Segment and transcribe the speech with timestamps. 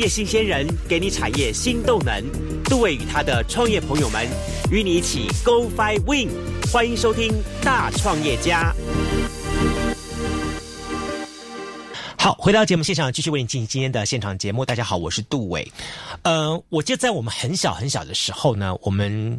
[0.00, 2.24] 业新鲜人给你产业新动能。
[2.64, 4.26] 杜伟与他的创业朋友们
[4.70, 6.30] 与你一起 Go Fly Win。
[6.72, 7.30] 欢迎收听
[7.62, 8.72] 《大创业家》。
[12.16, 14.64] 好，回到节目现场，继续为你进行今天的现场节目。
[14.64, 15.70] 大家好，我是杜伟。
[16.22, 19.38] 呃，我记得在我们很小很小的时候呢，我们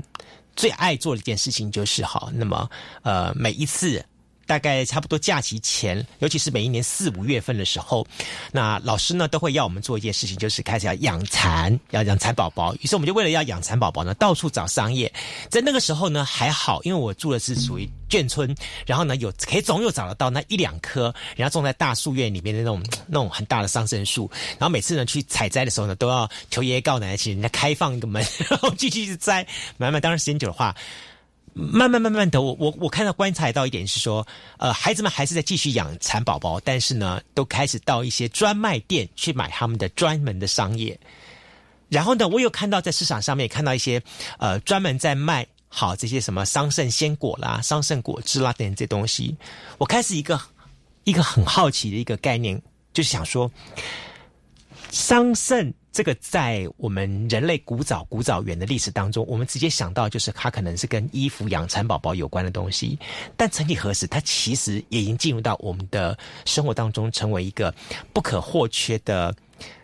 [0.55, 2.69] 最爱做的一件事情就是好，那么
[3.01, 4.05] 呃，每一次。
[4.45, 8.05] 大概差不多假期前，尤其是每一年四五月份的时候，
[8.51, 12.75] 那老师呢都会要我们做一件事情，就是开始要养蚕，要养蚕宝宝。
[12.81, 15.11] 于是我们就为了要养蚕宝宝呢，到处找商业。
[15.49, 18.53] 在那个时候呢还好，因为我住的是属于眷村，
[18.85, 24.29] 然后呢有可以总有找得到那一两棵，然后种在大树院里面的那种 那种很大的桑葚树。
[24.59, 29.47] 然后每次呢去采摘的时候呢，都要求爷爷告奶奶，请人家开放一个门， 然后继续去摘。
[29.77, 30.75] 慢慢，当然时间久的话。
[31.53, 34.25] 慢慢慢慢的，我我我看到观察到一点是说，
[34.57, 40.97] 呃，孩子们还是在继续养蚕宝宝，但是呢，都开始到一些专卖店去买他们的专门的商业。
[41.89, 44.01] 然后呢，我有看到在市场上面看到一些
[44.37, 49.35] 呃专门在卖好这些什么桑葚鲜果啦、桑葚果汁啦等这东西。
[49.77, 50.39] 我开始一个
[51.03, 52.61] 一个很好奇的一个概念，
[52.93, 53.51] 就是想说，
[54.91, 55.73] 桑葚。
[55.93, 62.97] 这个在我们人类古早古早远的历史当中，我们直接想到就是它可能是跟衣服、养蚕宝宝有关的东西。
[63.35, 67.75] 但曾几何时，它其实也已经进入到我们的生活当中，成为一个
[68.13, 69.35] 不可或缺的，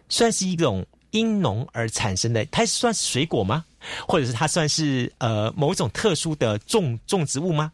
[0.07, 2.45] 算是一种因农而产生的。
[2.45, 3.65] 它算是水果吗？
[4.07, 7.73] 或者是它算是呃某种特殊的种种植物吗？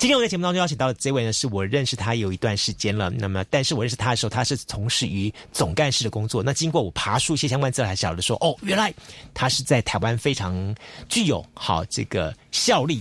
[0.00, 3.10] 今天我在节目当中邀请到的这位呢，是我认识他有一段时间了。
[3.10, 6.42] 那么，但是我认识他的时候，他是从事于总干事的工作。
[6.42, 8.90] 那经过我爬树一些相关资料，才晓得说，哦，原来
[9.34, 10.74] 他是在台湾非常
[11.10, 12.34] 具有好这个。
[12.52, 13.00] 效力，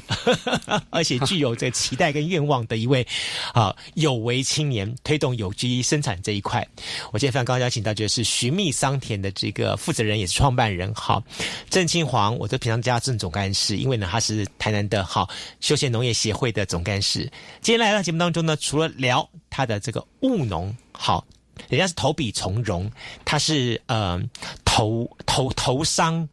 [0.91, 3.05] 而且具有这个期待跟愿望的一位
[3.51, 6.63] 啊有为青年，推动有机生产这一块。
[7.11, 11.23] 我今天非常高兴邀请到就是寻觅桑田的这个负责人，也是创办人，好
[11.67, 13.75] 郑清煌，我的平常家郑总干事。
[13.75, 15.27] 因为呢，他是台南的好
[15.59, 17.29] 休闲农业协会的总事。
[17.61, 21.25] 今天来到节目当中呢，除了聊他的这个务农，好，
[21.67, 22.89] 人家是投笔从戎，
[23.25, 24.21] 他是呃
[24.63, 26.27] 投投投商。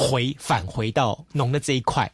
[0.00, 2.08] 回返回到农的这一块，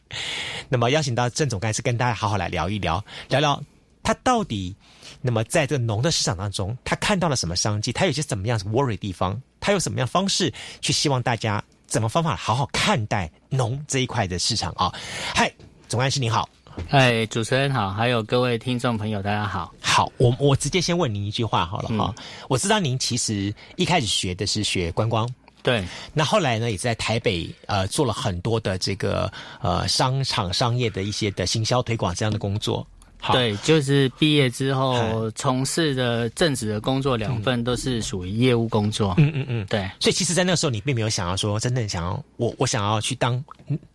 [0.69, 3.61] 那么邀请到郑总干事跟大家好好来聊一聊，聊聊
[4.01, 4.75] 他到底
[5.21, 7.93] 那么在这个农的市场当中，他看到了什么商机？
[7.93, 9.39] 他有些怎么样 worry 地方？
[9.59, 10.51] 他有什么样方式
[10.81, 14.91] 去希望大家怎么方法好好看待农这一块的市场啊？
[15.35, 15.53] 嗨，
[15.87, 16.49] 总干事你好，
[16.87, 19.73] 嗨，主持人好，还有各位听众朋友大家好。
[19.81, 22.13] 好，我我直接先问您一句话好了哈，
[22.49, 25.27] 我知道您其实一开始学的是学观光。
[25.63, 29.31] 对，那后来呢，也在台北呃做了很多的这个
[29.61, 32.85] 呃商场商业的一些的行销推广这样的工作。
[33.31, 39.15] 对，就是毕业之后从事的正职的工作两份都是属于业务工作。
[39.17, 39.89] 嗯嗯嗯，对。
[39.99, 43.43] 所以其实，在那个时候，你并没有想要说真正想要我我想要去当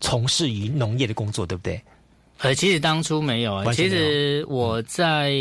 [0.00, 1.80] 从事于农业的工作，对不对？
[2.42, 3.72] 呃，其实当初没有。
[3.72, 5.32] 其实我在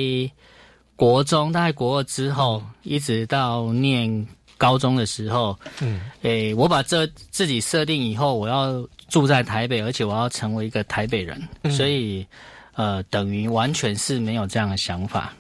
[0.96, 4.28] 国中，大概国二之后，一直到念。
[4.60, 12.28] 高中的时候，嗯，诶，我把这自己设定以后，我要住在台北，而且我要成为一个台北人，所以，
[12.74, 15.34] 呃，等于完全是没有这样的想法。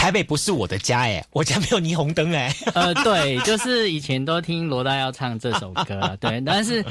[0.00, 2.50] 台北不是我的家哎， 我家没有霓虹灯哎。
[2.72, 6.40] 呃，对，就是以前都听罗大佑唱这首歌， 对。
[6.40, 6.82] 但是，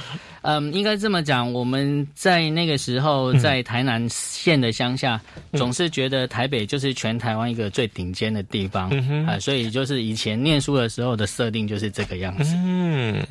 [0.44, 5.20] 嗯，应该这么讲，我们在那个时候在台南县的乡下，
[5.54, 8.92] 总是觉得台北就是全台湾一个最顶尖的地方
[9.26, 12.54] 啊，所以就是以前念书的时候的设定就是这个样子。
[12.58, 13.26] 嗯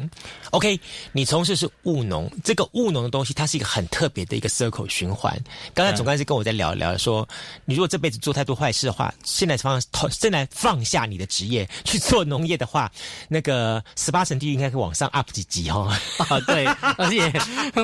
[0.51, 0.77] ，OK，
[1.13, 5.33] 你从事是务农，这个务农的东西，它是一个很特别的一个 circle 循环。
[5.73, 7.27] 刚才总干事跟我在聊一聊，说
[7.65, 12.91] 你如果这辈子做太多坏事的话，现在放正在放下你的职业去做农业的话，
[13.29, 15.89] 那个十八层地狱应该可以往上 up 几级哈。
[16.29, 16.65] 啊， 对，
[16.97, 17.33] 而且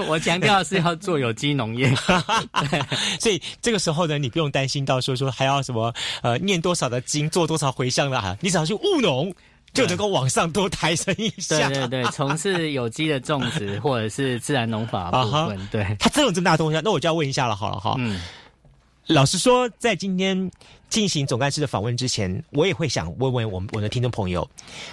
[0.09, 1.95] 我强调是要做有机农业，
[3.21, 5.93] 所以这个时候呢，你不用担心到说说还要什么
[6.23, 9.35] 呃念多少的经，做多少回向了哈，你只要去务农
[9.73, 11.69] 就能够往上多抬升一下。
[11.69, 17.95] 对对对，从事有机的种植或者是自然农法部分，对，它真有这么大东西，那我就要问一下了，好了哈。
[17.99, 18.21] 嗯。
[19.09, 20.51] 老实说，在今天
[20.95, 24.49] 进行总干事的访问之前，我也会想问问我们我的听众朋友，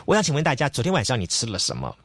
[0.06, 1.96] 我想请问大家，昨天晚上你吃了什么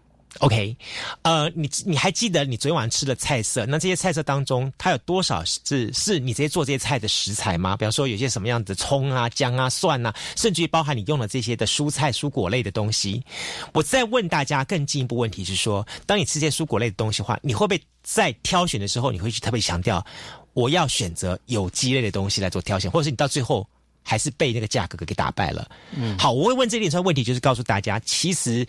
[0.40, 0.76] ？OK，
[1.22, 3.64] 呃，你你还记得你昨天晚上吃的菜色？
[3.64, 7.74] 那这些菜色当中，它有多少是是你直接做这些菜的食材吗？
[7.74, 13.24] 比方说，有些什么样子葱啊、姜啊、蒜啊，甚至于包含你用了这些的蔬菜、蔬果类的东西。
[13.72, 20.04] 我再问大家更进一步问题是说，当你吃这些蔬果类的东西话，你会不会在挑选的时候，你会去特别强调？
[20.52, 23.68] 我要选择有机类的东西来做挑选，或者是你到最后
[24.06, 25.68] 还是被那个价格给打败了。
[25.96, 28.64] 嗯，好，我会问这一连串问题，就是告诉大家，其实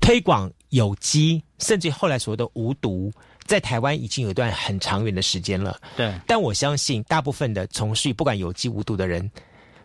[0.00, 3.12] 推广有机，甚至后来所谓的无毒，
[3.44, 5.78] 在台湾已经有一段很长远的时间了。
[5.94, 9.30] 对，但我相信大部分的从事不管有机无毒的人，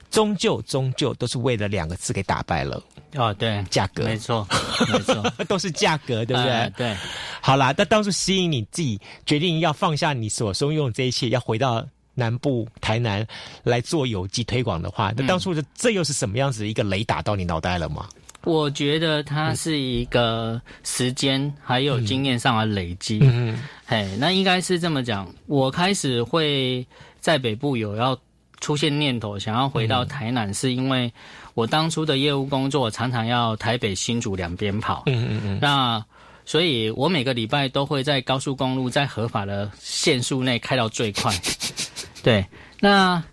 [0.09, 2.81] 终究终究都是为了两个字给打败了。
[3.15, 4.47] 哦，对，价格，没错，
[4.87, 6.73] 没错， 都是价格，对不对？
[6.77, 6.95] 对。
[7.41, 11.85] 好啦，那当初吸引你自己决定要放下你所拥有这一切，要回到
[12.21, 13.25] 南部台南
[13.63, 18.07] 来做有机推广的话，那当初的这又是什么样子一个雷打到你脑袋了吗？
[18.43, 23.19] 我觉得它是一个时间还有经验上的累积。
[23.21, 25.27] 嗯，嘿，那应该是这么讲。
[25.45, 26.85] 我开始会
[27.19, 28.17] 在北部有要
[28.59, 31.11] 出现念头，想要回到台南，是因为
[31.53, 35.03] 我当初的业务工作常常要台北新竹两边跑。
[35.05, 35.59] 嗯嗯嗯。
[35.61, 36.03] 那
[36.43, 41.31] 所以我每个礼拜都会在高速公路在合法的限速内开到最快。
[42.23, 42.45] 对，
[42.79, 43.23] 那。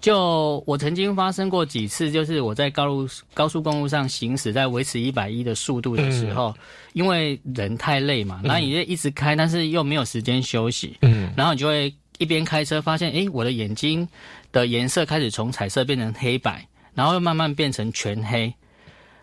[0.00, 6.54] 就我曾经发生过几次，就是我在高路高速公路上行驶，在维持一百一的速度的时候，
[6.92, 14.08] 因为人太累嘛，然后你就一直开，但是又没有时间休息，嗯，然后你就会一边开车，发现诶，我的眼睛
[14.52, 16.64] 的颜色开始从彩色变成黑白，
[16.94, 18.54] 然后又慢慢变成全黑，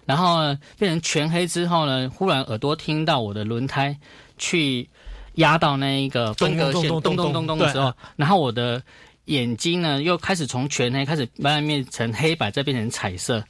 [0.06, 0.40] 然后
[0.78, 3.98] 变成全黑之后呢，忽然耳朵听到我的轮胎
[4.38, 4.90] 去
[5.36, 8.84] 压到那一个分割线，咚咚咚咚的时候，然后我的。
[9.26, 13.44] 眼睛呢，又开始从全黑开始慢慢变成黑白，再变成彩色。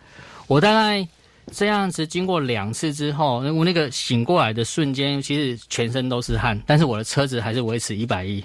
[0.48, 1.08] 我大概
[1.52, 8.44] 这样子经过两次之后，我那个醒过来的瞬间，其实全身都是汗，但是我的车子还是维持一百一。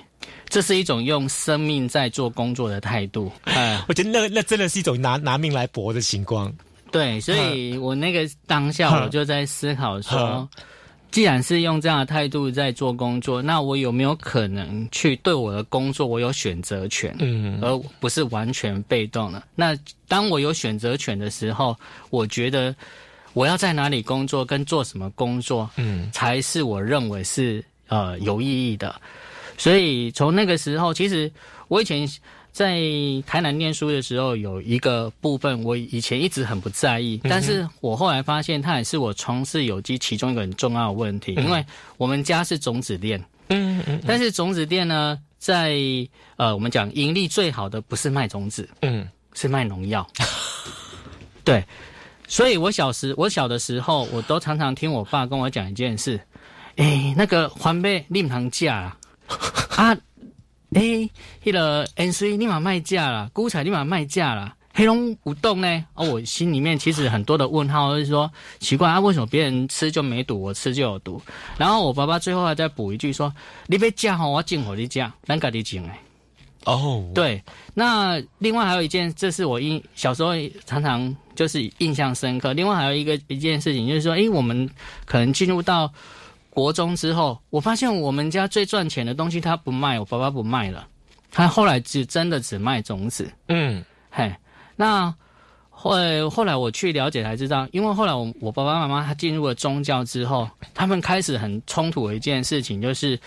[0.48, 3.30] 这是一种用生命在做工作的态度。
[3.44, 6.52] 哎，我觉得那那真的是一种拿拿命来搏的情况。
[6.90, 10.48] 对，所以我那个当下我就在思考说。
[11.10, 19.42] 既然是用这样的态度在做工作，那我有没有可能去对我的工作我有选择权，嗯，而不是完全被动的？
[19.54, 19.76] 那
[20.06, 21.76] 当我有选择权的时候，
[22.10, 22.74] 我觉得
[23.32, 28.94] 我要在哪里工作跟做什么工作，嗯，才是我认为是呃有意义的。
[29.58, 31.30] 所以从那个时候，其实
[31.68, 32.08] 我以前。
[32.52, 32.80] 在
[33.26, 41.64] 台南念书的时候，有一个部分我以前一直很不在意，但是我后来发现它也是我从事有机其中一个很重要的问题，因为
[41.96, 45.76] 我们家是种子店，嗯嗯，但是种子店呢，在
[46.36, 50.06] 呃我们讲盈利最好的不是卖种子，嗯，是卖农药，
[51.44, 51.64] 对，
[52.26, 56.20] 所以我小时我小的时候，我都常常听我爸跟我讲一件事，
[56.76, 58.92] 哎，那个环贝令堂价
[59.76, 59.96] 啊。
[60.74, 61.10] 诶，
[61.42, 65.84] 迄个 N C 立马卖价了，菇彩立马卖价了，黑龙不动呢？
[65.94, 68.30] 哦，我心里面其实很多的问号，就是说
[68.60, 71.20] 奇怪啊，为什么别人吃就没毒，我吃就有毒？
[71.58, 73.34] 然后我爸爸最后还再补一句说
[73.66, 76.00] ：“你别价吼，我进火你价，咱家己进哎。”
[76.66, 77.42] 哦，对。
[77.74, 80.34] 那另外还有一件，这是我印小时候
[80.66, 82.52] 常常就是印象深刻。
[82.52, 84.70] 另外还有一个一件事情，就是说，诶，我们
[85.04, 85.92] 可能进入到。
[86.50, 90.86] 国中之后，我发现我们家最赚钱的东西他不卖，我爸爸不卖了，
[91.30, 93.32] 他后来只真的只卖种子。
[93.48, 94.34] 嗯，嘿，
[94.76, 95.14] 那
[95.70, 95.94] 后
[96.28, 103.18] 后来我去了解才知道，因为后来我我爸爸妈妈他进入了宗教之后，他们开始很冲突的一件事情，就是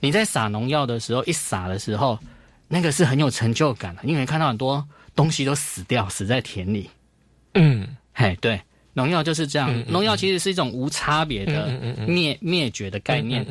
[0.00, 2.18] 你在撒农药的时候，一撒的时候，
[2.66, 4.84] 那个是很有成就感的，因为看到很多
[5.14, 6.90] 东西都死掉，死在田里。
[7.54, 8.60] 嗯，嘿，对。
[8.92, 11.68] 农药就是这样，农药其实是一种无差别的
[12.08, 13.46] 灭灭绝的概念，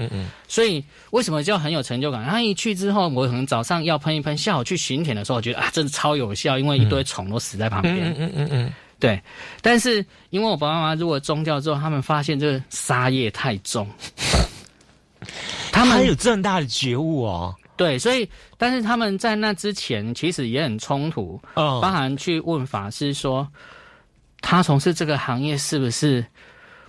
[0.50, 2.25] 所以为什么就很有成就感？
[2.25, 7.96] 他一去之后，我可能早上要喷一喷，下午去巡田的时候，我觉得啊，真的超有效，因为一堆虫都死在旁边。
[7.98, 9.22] 嗯嗯嗯嗯，对。
[9.62, 13.88] 但是因为我爸爸妈妈如果宗教之后，他们发现这个杀业太重，
[15.72, 17.55] 他们有这么大的觉悟哦。
[17.77, 18.27] 对，所以
[18.58, 23.48] 但是他们在那之前其实也很冲突，包含去问法师说。
[24.41, 26.25] 他从事这个行业是不是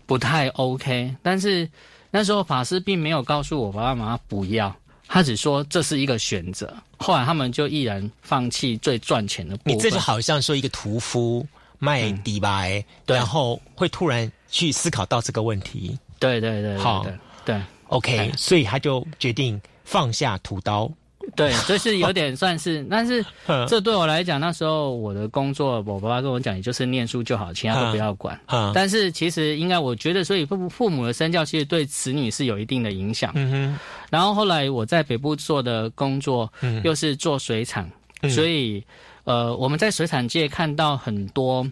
[0.07, 1.15] 不太 OK？
[1.23, 1.69] 但是
[2.11, 4.75] 那时候法师并没有告诉我爸爸妈妈不要，
[5.07, 6.75] 他只说这是一个选择。
[6.99, 9.75] 后来他们就毅然放弃最赚钱的部分。
[9.75, 11.47] 你这就好像说一个屠夫
[11.79, 15.99] 卖底白，然后会突然去思考到这个问题。
[16.19, 17.07] 对对对，好，
[17.45, 20.91] 对，OK，所以他就决定放下屠刀。
[21.37, 23.25] 对，就是有点算是，但是
[23.69, 28.39] 这对我来讲，那时候我的工作，我爸爸跟我讲，也就是念书就好，其他都不要管。
[28.75, 33.33] 但是其实应该，我觉得，所以父父母的身教其实对子女是有一定的影响。
[33.35, 33.79] 嗯哼。
[34.11, 36.51] 然后后来我在北部做的工作，
[36.83, 37.89] 又是做水产，
[38.31, 38.83] 所以
[39.25, 41.67] 呃，我们在水产界看到很多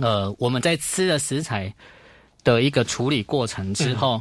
[0.00, 1.72] 呃，我们在吃的食材
[2.42, 4.20] 的一个处理过程之后，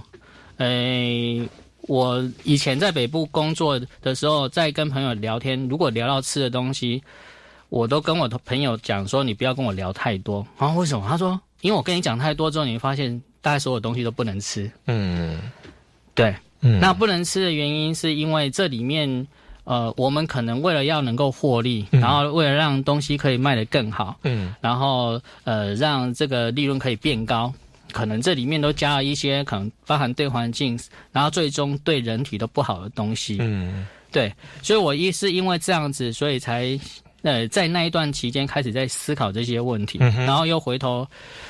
[0.58, 1.48] 诶。
[1.90, 7.02] 我以前在北部工作的时候，在跟朋友聊天，如果聊到吃的东西，
[7.70, 11.04] 我都跟我的朋友讲说：“你不要跟我聊太多。”啊，为什么？
[11.10, 14.72] 他说：“因为我跟你讲太多之后，你会发现大概所有东西都不能吃。
[14.86, 15.40] 嗯，
[16.14, 19.26] 对，嗯，那不能吃的原因是因为这里面，
[19.64, 27.52] 呃，我们可能为了要能够获利，然后为了让东西可以卖得更好，嗯，然后呃，让这个利润可以变高，
[27.92, 30.80] 可能这里面都加了一些可能包含对环境，
[31.12, 33.38] 然后最终对人体都不好的东西。
[33.40, 36.80] 嗯，对，所以我一是因为这样子，所以才。
[37.22, 41.06] 呃，在那一段期间开始在思考这些问题，然后又回头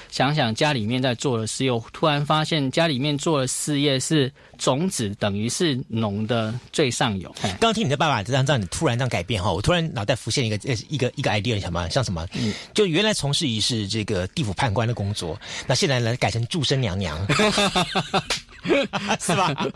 [0.10, 7.34] 想想家里面在做的事，又突然发现家里面做的事业是种子，等于是农的最上游。
[7.42, 12.28] 刚刚听你的爸爸这样这样，你突然这样改变哈，我突然脑袋浮现一个呃一个一个 idea，什么像什么？
[12.74, 17.18] 就原来从事于是这个地府判官的工作，那现在呢改成祝生娘娘。
[19.20, 19.54] 是吧？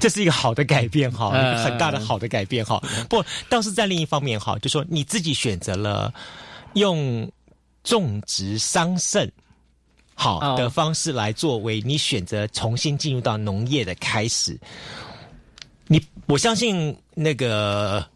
[0.00, 1.30] 这是一个好的改变哈，
[1.64, 2.82] 很大的好的改变哈。
[3.08, 6.12] 不，倒是在另一方面哈，就说你自己选择了
[6.74, 7.30] 用
[7.84, 9.30] 种植桑葚
[10.14, 14.58] 好的方式来作为你选择重新进入到农业的开始。
[15.86, 18.06] 你我相信那个。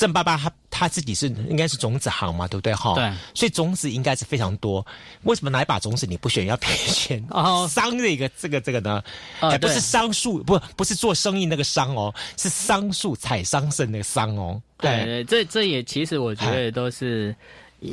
[0.00, 2.94] 郑爸爸他他自己是应该是种子行嘛，对不对哈？
[2.94, 4.84] 对，所以种子应该是非常多。
[5.24, 9.02] 为什么哪一把种子你不选，要偏选哦桑的一个这个这个呢？
[9.40, 14.58] 呃，不是桑树，不不是做生意那个桑哦，是桑树采桑葚那个桑哦。
[14.78, 17.36] 对，这这也其实我觉得都是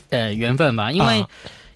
[0.10, 1.26] 呃缘分吧，因为。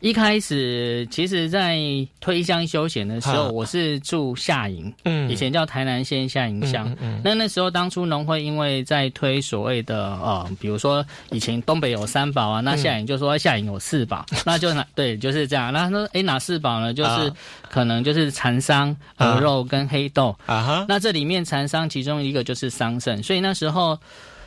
[0.01, 1.77] 一开始，其实，在
[2.19, 6.91] 推乡休闲的时候，我是住下营，嗯，以前叫台南县下营乡。
[7.23, 15.71] 那那时候，当初农会因为在推所谓的呃，比如说以前东北有三宝啊，那下营就说下营有四宝，那就哪 对就是这样。
[15.71, 16.91] 那说哎哪四宝呢？
[16.93, 17.31] 就是
[17.69, 20.85] 可能就是蚕桑、鹅肉跟黑豆啊哈。
[20.89, 23.97] 那这里面蚕桑其中一个就是桑葚，所以那时候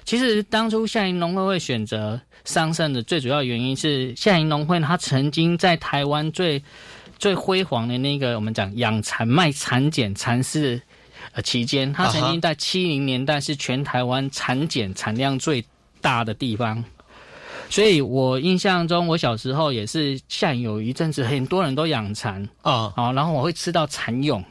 [0.05, 2.21] 其实当初夏营农会会选择。
[2.47, 6.63] 桑葚的最主要原因是夏营农会，它曾经在台湾最
[7.19, 10.79] 最辉煌的那个我们讲养蚕卖蚕茧蚕丝
[11.33, 15.65] 呃期间，它曾经在七零年代是全台湾蚕茧产量最
[16.03, 16.85] 大的地方。
[17.71, 24.45] 所以我印象中，我小时候也是夏营有一阵子很多人都养蚕啊，啊，然后我会吃到蚕蛹，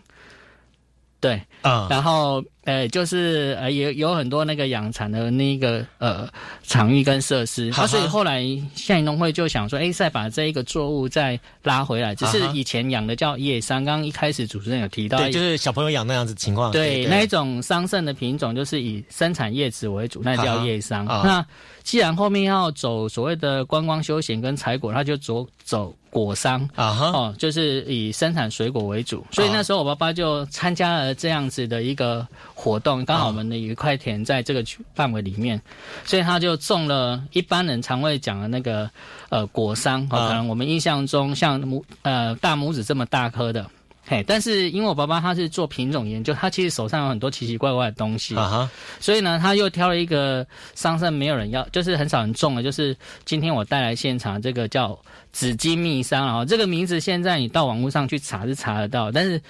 [1.24, 2.44] 对，啊，然后。
[2.66, 6.26] 呃，就是呃，有有很多那个养蚕的那个呃
[6.66, 8.42] 场域跟设施，啊，所以后来
[8.74, 12.16] 夏营农会就想说，哎，再把这一个作物再拉回来。
[12.16, 16.72] 只是以前养的叫叶桑，刚刚一开始主持人有提到，对，就是小朋友养那样子情况。
[16.72, 21.04] 对，那一种桑葚的品种就是以生产叶子为主，那叫叶桑。
[21.04, 21.46] 那
[21.84, 29.26] 既然后面要走所谓的观光休闲跟采果，他就走走果商啊，哈，哦，就是以生产水果为主。
[29.32, 32.26] 所以那时候我爸爸就参加了这样子的一个。
[32.56, 34.64] 活动刚好我们的一块田在这个
[34.96, 35.62] 范围里面，
[36.06, 38.90] 所以他就种了一般人常会讲的那个
[39.28, 43.70] 呃果桑，可能我们印象中像拇呃大拇指这么大颗的，
[44.06, 48.70] 嘿，但是因为我爸爸他是做品种研究，他其实手上有很多奇奇怪怪的东西，啊
[49.00, 50.46] 所以呢他又挑了一个
[50.76, 52.96] 桑葚没有人要，就是很少人种的，就是
[53.26, 54.98] 今天我带来现场这个叫
[55.32, 59.42] 紫金蜜桑啊，这个名字现在你到网络上去查是查得到，但是。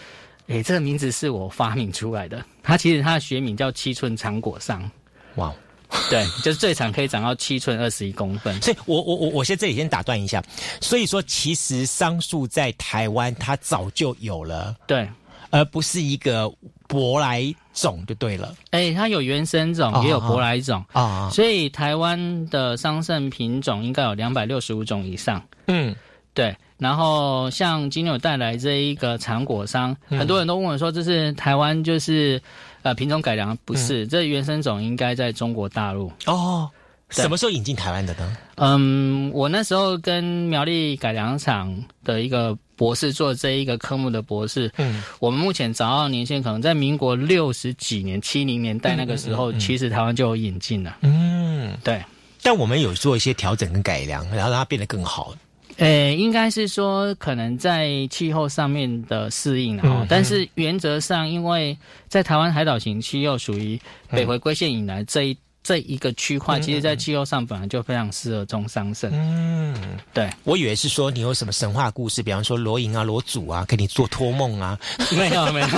[0.48, 2.44] 诶，这个名字是我发明出来的。
[2.62, 4.92] 它其实它的学名叫七寸长果桑。
[5.36, 5.54] 哇，
[6.10, 8.60] 对，就是最长可以长到七寸二十一公分。
[8.62, 10.44] 所以，我我我我先这里先打断一下。
[10.82, 15.08] 所以说，其实桑树在台湾它早就有了，对，
[15.50, 16.52] 而不是一个
[16.88, 18.56] 舶来种就对了。
[18.72, 21.30] 哎，它有原生种，也有舶来种啊。
[21.32, 25.42] 所以，台湾的桑葚品种应该有两百六十五种以上。
[25.68, 25.96] 嗯，
[26.34, 26.56] 对。
[26.80, 32.42] 然后像今天有带来这一个长果桑，很多人都问我说：“这是台湾就是
[32.84, 33.58] 呃品种改良？
[33.66, 36.70] 不是，这原生种应该在中国大陆哦。
[37.10, 38.38] 什么时候引进台湾的呢？
[38.56, 41.72] 嗯，我那时候跟苗栗改良厂
[42.04, 50.98] 的一个博士做这一个科目的博士，嗯，我们目前找到年限可能在民国六十几年、七零年代那个时候，其实台湾就有引进了。
[51.02, 52.02] 嗯，对。
[52.42, 55.36] 但我们有做一些调整跟改良，然后让它变得更好。
[55.78, 61.78] 呃，应该是说可能在气候上面的适应啊，但是原则上，因为
[62.08, 65.38] 在台湾海岛型气候属于北回归线以来这一。
[65.64, 69.10] 这一个区块，其实，在气候上本来就非常适合种桑葚。
[69.14, 69.74] 嗯，
[70.14, 74.78] 对，我以为是说你有什么神话故事，比方说罗隐啊、罗祖啊，给你做托梦啊。
[75.18, 75.68] 没有，没有。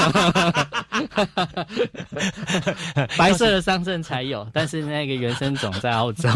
[3.16, 6.28] 白色的桑葚才有，但是那个原生种在澳洲，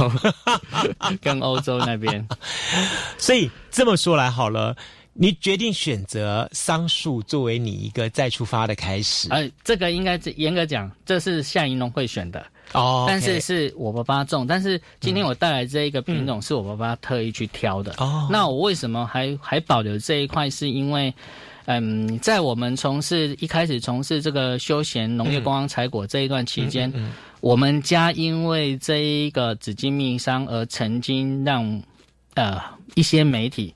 [1.20, 2.24] 跟欧洲那边。
[3.18, 4.76] 所以这么说来好了，
[5.14, 9.28] 你决定选择桑树作为你一个再出发的开始。
[9.32, 12.46] 呃，这个应该严格讲，这是夏银龙会选的。
[12.74, 17.94] 哦，但是是我爸爸种，但是今天我带来这一个品种是我爸爸特意去挑的。
[17.98, 20.50] 哦，那我为什么还还保留这一块？
[20.50, 21.14] 是因为，
[21.66, 26.94] 嗯，在我们从事一开始从事这个休闲农业、观光采果这一段期间，
[27.42, 31.82] 我们家因为这一个紫金蜜商而曾经让
[32.36, 32.62] 呃
[32.96, 33.74] 一些媒体。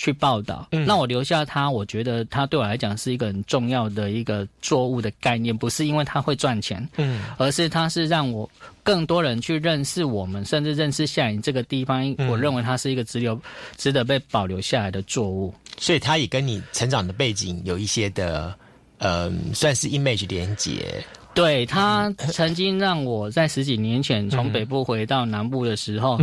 [0.00, 8.50] 去报道，那我留下它，我觉得它对我来讲是一个很重要的一个作物的概念，不是因为它会赚钱，嗯，而是它是让我
[8.82, 12.16] 更多人去认识我们，甚至认识夏营这个地方。
[12.30, 13.38] 我认为它是一个值留、
[13.76, 18.54] 值得被保留下来的作物，所以它也跟你成长的背景有一些的，
[18.96, 21.04] 呃，算是 image 连接。
[21.34, 26.18] 对，它曾经让我在十几年前从北部回到南部的时候，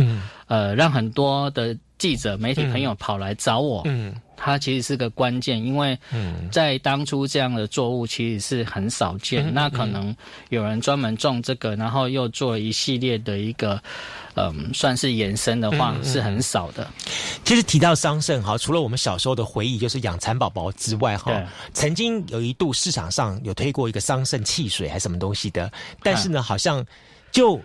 [0.48, 1.76] 呃，让很多的。
[1.98, 5.98] 记者、媒体朋友跑来找我，嗯，他其实是个关键，因为
[6.50, 9.52] 在当初这样的作物其实是很少见。
[9.52, 10.14] 那可能
[10.48, 13.82] 有人专门种这个，然后又做一系列的一个，
[14.34, 16.88] 嗯，算是延伸的话，是很少的。
[17.44, 21.32] 其实提到桑葚哈，除了我们小时候的回忆，就是养蚕宝宝之外哈，
[21.72, 25.70] 曾经有一度市场上有推过一个桑葚汽水还是什么东西的，
[26.02, 26.86] 但是呢，好像
[27.32, 27.60] 就。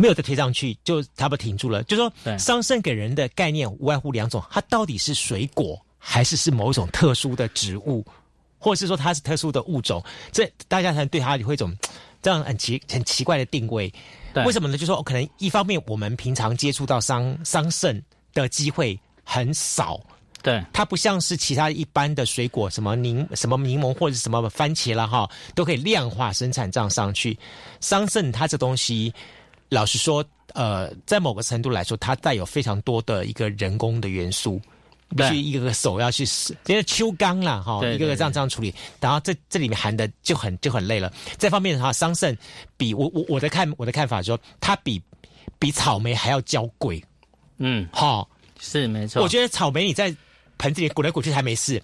[0.00, 1.82] 没有再推上去，就差不多停住了。
[1.82, 8.06] 就说桑葚给人的概念无外乎两种：它到底是水果，还是是某一种特殊的植物，
[8.60, 10.00] 或者是说它是特殊的物种？
[10.30, 11.76] 这大家才对它有一种
[12.22, 13.92] 这样很奇很奇怪的定位。
[14.46, 14.78] 为什么呢？
[14.78, 18.00] 就说可能一方面我们平常接触到桑桑葚
[18.32, 20.00] 的机会很少，
[20.44, 27.36] 对它不像是其他一般的水果，什么柠什么柠檬或者什么番茄了哈，都可以量化生产这样上去。
[27.80, 29.12] 桑葚它这东西。
[29.68, 34.60] 老实说，呃，在某个程度来说，它带有非常多的一个人工的元素，
[35.14, 36.24] 必须一个个手要去，
[36.66, 41.12] 因为秋缸啦，哈，一个个这样这样处理，然后这这里面含的就很就很累了。
[41.36, 42.34] 这方面的话，桑葚
[42.78, 45.00] 比我我我的看我的看法说，它比
[45.58, 47.02] 比草莓还要娇贵。
[47.58, 48.26] 嗯，好，
[48.58, 49.22] 是没错。
[49.22, 50.14] 我觉得草莓你在
[50.56, 51.82] 盆子里滚来滚去还没事，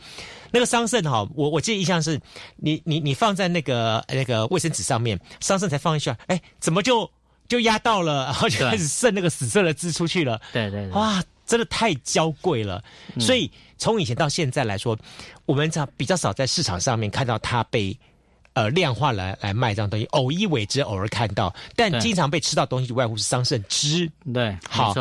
[0.50, 2.18] 那个桑葚哈，我我记得印象是，
[2.56, 7.10] 你你你放在那个那个卫生纸上面，桑葚才放一下，哎，怎么就？
[7.48, 10.40] 就压到了， 然后就开始渗那个死色的汁出去了。
[10.52, 12.82] 对对，哇，真的太娇贵了。
[13.20, 14.98] 所以从以前到现在来说，
[15.46, 17.96] 我们常比较少在市场上面看到它被
[18.54, 24.10] 呃量化来来卖这样东西，偶一为之，偶尔看到，但经常被吃到东西，无外乎是桑葚汁。
[24.32, 24.94] 对，好。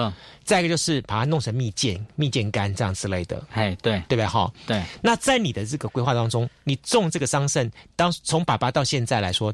[0.43, 3.41] 再一个就是把它弄成蜜饯、蜜饯干这样之类的。
[3.53, 4.25] 哎，对，对不对？
[4.25, 4.84] 哈，对。
[5.01, 9.53] 那在你的这个规划当中，你种这个桑葚，当从爸爸到现在来说。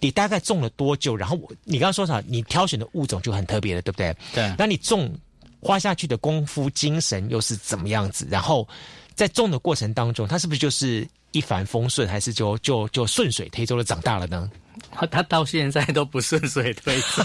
[0.00, 1.16] 你大概种了多久？
[1.16, 2.22] 然后我，你刚刚说啥？
[2.26, 4.14] 你挑选的物种就很特别了，对不对？
[4.34, 4.54] 对。
[4.56, 5.12] 那你种
[5.60, 8.26] 花下去的功夫、精神又是怎么样子？
[8.30, 8.66] 然后
[9.14, 14.50] 在种的过程当中，它是不是就是一帆风顺，还是就就就顺水推舟的长大了呢？
[15.10, 17.24] 他到现在都不顺水推舟。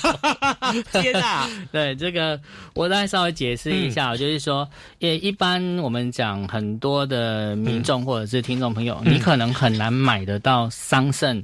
[1.00, 1.48] 天哪！
[1.72, 2.40] 对这个，
[2.74, 11.44] 我再稍微解释一下，就是说，也一般我们讲很多的民众或者是听众朋友，你可能很难买得到桑葚。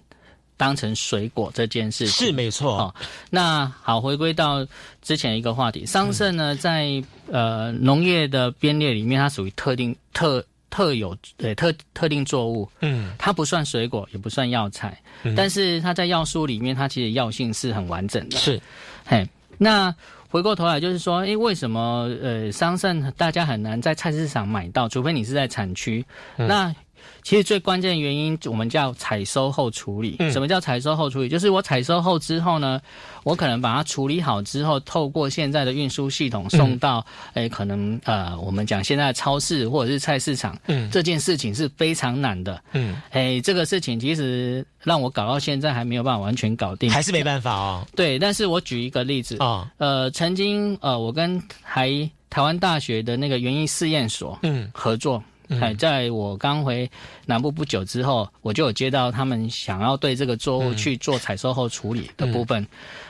[0.59, 2.93] 当成水果这件事是没错。
[3.29, 4.67] 那好，回归到
[5.01, 12.67] 之前一个话题，桑葚呢，在呃农业的编列里面，它属于特定特特有对特特定作物。
[12.81, 15.01] 嗯，它不算水果，也不算药材，
[15.33, 18.35] 但是它在药书里面，它其实药性是很完整的。
[18.35, 18.59] 是，
[19.05, 19.25] 嘿，
[19.57, 19.95] 那
[20.27, 24.89] 回过头来就是说，诶，为什么呃桑葚大家很难在菜市场买到？
[24.89, 26.75] 除非你是在产区，那。
[27.23, 30.17] 其实最关键的原因，我们叫采收后处理。
[30.31, 31.29] 什么叫采收后处理？
[31.29, 32.81] 就是我采收后之后呢，
[33.23, 40.57] 我可能把它处理好之后，透过现在的运输系统送到，哎，可能呃，我们讲现在的超市或者是菜市场。
[40.67, 42.61] 嗯，这件事情是非常难的。
[42.73, 47.85] 嗯，哎，这个事情其实让我搞到现在还没有办法完全搞定，还是没办法哦。
[47.95, 55.21] 对，但是我举一个例子啊，呃，曾经呃，我跟台台湾大学的那个园艺试验所嗯合作。
[55.59, 56.89] 哎，在我刚回
[57.25, 62.65] 南部不久之后，我就有接到他们想要对这个作物去做采收后处理的部分。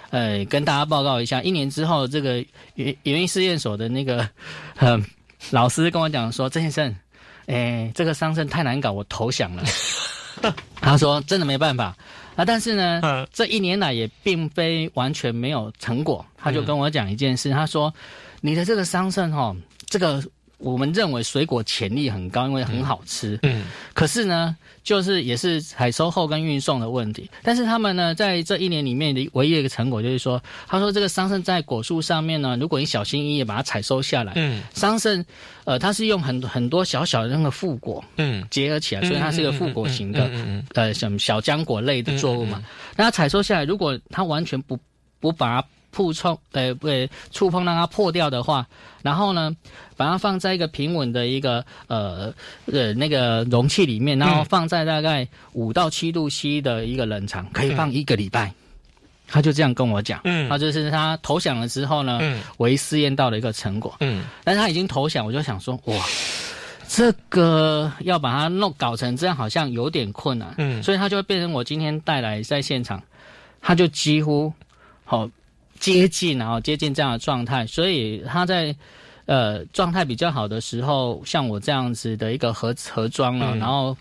[0.10, 2.38] 呃，跟大家报告一下，一年之后，这个
[2.75, 4.28] 园园艺试验所的那个
[4.78, 4.97] 呃
[5.52, 6.95] 老师跟我讲说：“郑先生，
[7.47, 9.63] 哎，这个桑葚太难搞，我投降了。
[10.80, 11.95] ”他说：“真的没办法
[12.38, 17.93] 啊，但是呢，这一年来也并非完全没有成果。”他就跟我讲一件事，他说
[18.39, 19.54] ：“你的这个桑葚哈，
[19.88, 20.23] 这个。”
[20.60, 23.39] 我们认为水果潜力很高，因为很好吃。
[23.43, 27.30] 嗯，可是呢，就是也是采收后跟运送的问题。
[27.41, 35.24] 但是他们呢，在这一年里面的唯一一个成果就是说，他说这个桑葚在果树上面呢，如果你小心翼翼把它采收下来，嗯，桑葚，
[35.63, 40.30] 呃，它是用很很多小小的那个副果，嗯，结合起来，所以它是一个副果型的，
[40.74, 42.62] 呃，什么小浆果类的作物嘛。
[42.98, 44.78] 那它采收下来，如果它完全不
[45.22, 46.88] 不把它碰冲，呃，不
[47.32, 48.65] 触碰让它破掉的话，
[49.02, 49.56] 然后呢，
[49.97, 52.34] 把它放在一个平稳的一个呃
[52.65, 58.54] 呃那个容器里面，然后放在大概五到七度 C 的一个冷藏，可以放一个礼拜。
[59.32, 65.95] 他就这样跟我讲，嗯，他就是他投降了之后呢，嗯，唯一试验到的一个成果，嗯，但是他已经投降，我就想说，哇，
[66.88, 72.99] 这个要把它弄搞成这样，好像有点困难，嗯，所以他就会变成我今天带来在现场，
[73.62, 74.52] 他就几乎
[75.06, 75.30] 好
[75.80, 78.76] 接近，然后接近这样的状态，所以他在。
[79.26, 83.96] 呃，状态比较好的时候，像我这样子的一个盒盒装了，然后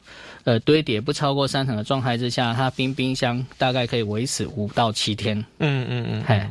[0.44, 5.36] 呃堆叠不超过三层的状态之下，它冰冰箱大概可以维持五到七天。
[5.58, 6.48] 嗯嗯嗯，嘿，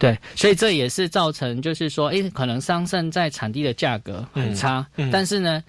[0.00, 5.62] 对，所以这也是造成就是说，哎，可能桑葚在产地的价格很差，但是呢，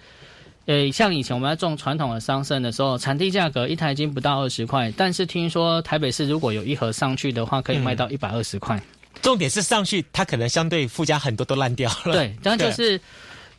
[0.65, 8.81] 呃，像以前我们在种传统的桑葚的时候，产地价格一台斤不到二十块，但是听说台北市如果有一盒上去的话，可以卖到一百二十块。
[9.21, 12.13] 重点是上去，它可能相对附加很多都烂掉了。
[12.13, 12.99] 对，这样就是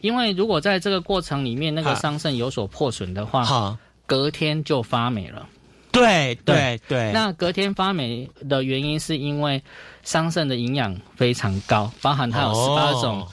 [0.00, 5.46] 因为如果在这个过程里面那个桑葚有所破损的话，隔天就发霉了。
[5.92, 7.12] 对对对。
[7.12, 9.62] 那隔天发霉的原因是因为
[10.02, 13.26] 桑葚的营养非常高，包含它有十八种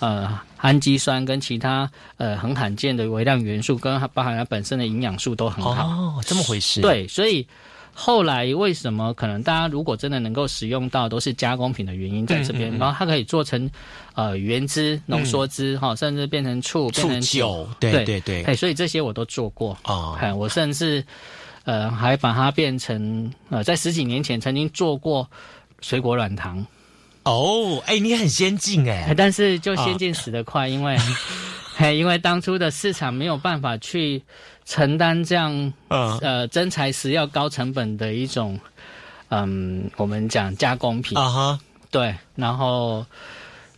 [0.00, 5.86] 呃氨基酸跟其他呃很罕见的微量元素，跟它包含它本身的营养素都很好。
[5.86, 6.80] 哦，这么回事。
[6.80, 7.46] 对，所以。
[8.00, 13.68] 后来为什么可能大家如果真的能够使用到，都是加工品的原因在这边，然后它可以做成
[14.14, 21.04] 呃原汁浓缩汁哈，甚至变成醋、变成酒，对对对，哎，所以这些我都做过啊，哎，我甚至
[21.64, 25.28] 呃还把它变成呃在十几年前曾经做过
[25.80, 26.64] 水果软糖
[27.28, 30.96] 哦，哎，你很先进哎，但是就先进死得快，因为
[31.96, 34.22] 因为当初的市场没有办法去。
[34.70, 38.60] 承担这样呃真材实料、高成本的一种
[39.30, 41.16] 嗯，我们讲加工品。
[41.16, 41.58] 啊哈，
[41.90, 43.02] 对，然后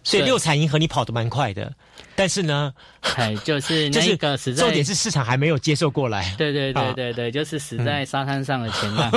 [0.02, 1.72] 所以六彩银河你跑得蛮快的，
[2.16, 2.74] 但是呢，
[3.14, 9.12] 哎， 就是那个实在重点是市场还没有接受过来，对对对对对，就是死在沙滩上的前浪，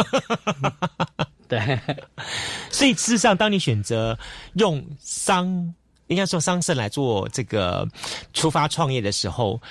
[1.59, 1.79] 对，
[2.71, 4.17] 所以事实上，当你选择
[4.53, 5.73] 用桑
[6.07, 7.87] 应该说桑葚来做这个
[8.33, 9.61] 出发创业的时候。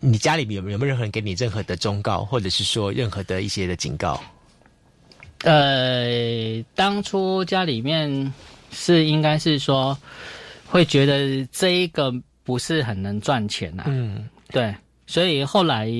[0.00, 4.22] 你家里面有有没有任何人给你任何的忠告，或者是说任何的一些的警告？
[5.42, 8.32] 呃，当初家里面
[8.70, 9.98] 是应该是说
[10.66, 13.86] 会觉得这一个不是很能赚钱呐。
[13.88, 14.72] 嗯，对，
[15.08, 15.90] 所以后来。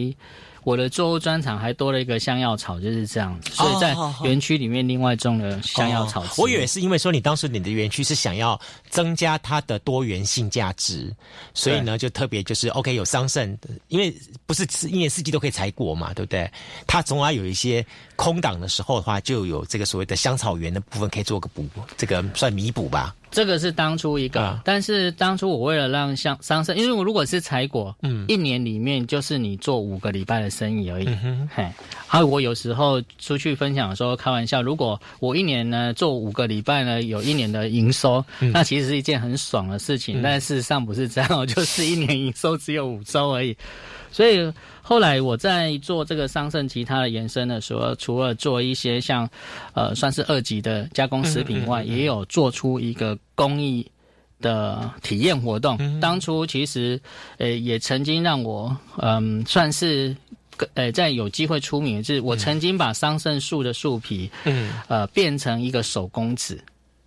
[0.68, 6.22] 我的作物专场还多了一个香药草，就是这样子，所以在园区里面另外种了香药草。
[6.36, 11.14] 我以为是因为说你当时你的园区是想要增加它的多元性价值，
[11.54, 13.56] 所以呢就特别就是 OK 有桑葚，
[13.88, 14.14] 因为
[14.46, 16.50] 不是一年四季都可以采果嘛，对不对？
[16.86, 17.84] 它总要有一些
[18.16, 23.14] 空档的时候的话，就有这个所谓的香草园的部分可以做个补，这个算弥补吧。
[23.30, 31.06] 这个是当初一个，但是当初我为了让像桑葚，因为我如果是采果，嗯，一年里面就是你做五个礼拜的生意而已，
[31.54, 31.70] 嘿。
[32.06, 40.22] 还有我有时候出去分享的时候开玩笑，如果我一年呢做五个礼拜呢，有一年的营收，那其实是一件很爽的事情。
[40.22, 43.56] 但事实上不是这样， 就是一年营收只有五周而已，
[44.10, 44.52] 所以。
[44.80, 49.28] 后来我在做这个桑葚其他的延伸的时候，除了做一些像，
[49.74, 53.86] 呃，算是二级的加工食品外，也有做出一个公益
[54.40, 55.76] 的体验活动。
[56.00, 56.98] 当初其实，
[57.36, 60.16] 呃，也曾经让我，嗯，算是，
[60.72, 66.58] 呃，在有机会出名，就是我曾经把桑葚树的树皮，嗯，呃，变成一个手工纸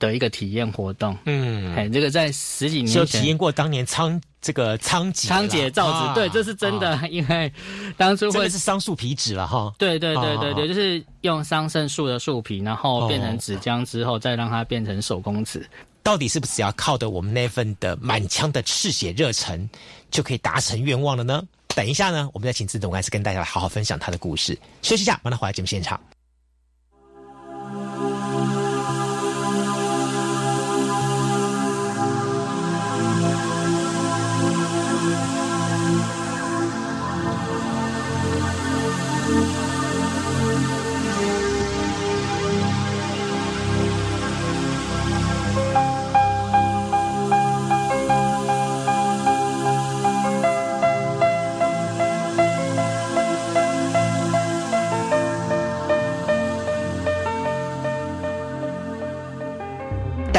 [0.01, 1.17] 的一个体验活动。
[1.23, 4.19] 嗯，哎，这个在十几年前就体验过当年仓。
[4.41, 7.53] 这个仓颉仓颉造纸，对，这是真的， 因为
[7.95, 9.71] 当初会是桑树皮纸了哈。
[9.77, 15.63] 对对对对对，就是用桑葚树的树皮，然后变成纸浆之后，再让它变成手工纸。
[16.01, 19.69] 到底是不是只要靠着我们那份的满腔的赤血热忱，
[20.09, 21.43] 就可以达成愿望了呢？
[21.75, 24.57] 等一下呢，我们再请自董还是跟大家来好好分享他的故事。
[24.81, 26.01] 休息一下，马上回来节目现场。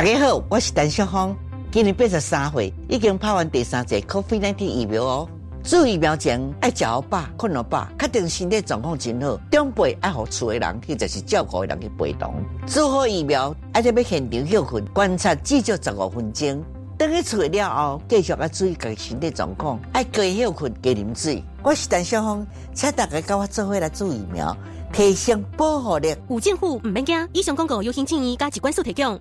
[0.03, 1.33] 大家好，我是陈小芳，
[1.71, 5.29] 今年八十三岁，已经拍完第三剂 COVID-19 疫苗哦。
[5.63, 9.39] 注疫苗前爱食好饱、困好饱，确定身体状况真好。
[9.49, 12.35] 长辈爱互厝的人，或者是照顾的人去陪同。
[12.67, 16.65] 做好疫苗，爱在要现场休困，观察至少十五分钟。
[16.99, 21.45] 等去厝了后，继续要注意己身体状况，爱加休困、加啉水。
[21.63, 24.57] 我是陈小芳，请大家跟我做伙来做疫苗，
[24.93, 26.13] 提升保护力。
[26.29, 29.21] 有政府唔免惊，以上广告由行建议加机关所提供。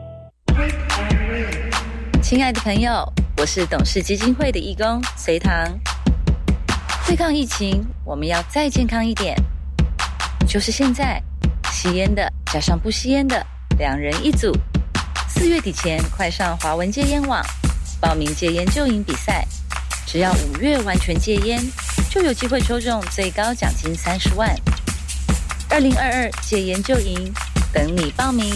[2.31, 5.51] 亲爱的朋友，我是董事基金会的义工隋唐。
[7.05, 9.35] 对抗疫情，我们要再健康一点，
[10.47, 11.21] 就是现在，
[11.73, 13.45] 吸烟的加上不吸烟的，
[13.77, 14.49] 两人一组。
[15.27, 17.43] 四月底前快上华文戒烟网
[17.99, 19.45] 报名戒烟就赢比赛，
[20.07, 21.61] 只要五月完全戒烟，
[22.09, 24.55] 就有机会抽中最高奖金三十万。
[25.69, 27.29] 二零二二戒烟就赢，
[27.73, 28.55] 等你报名。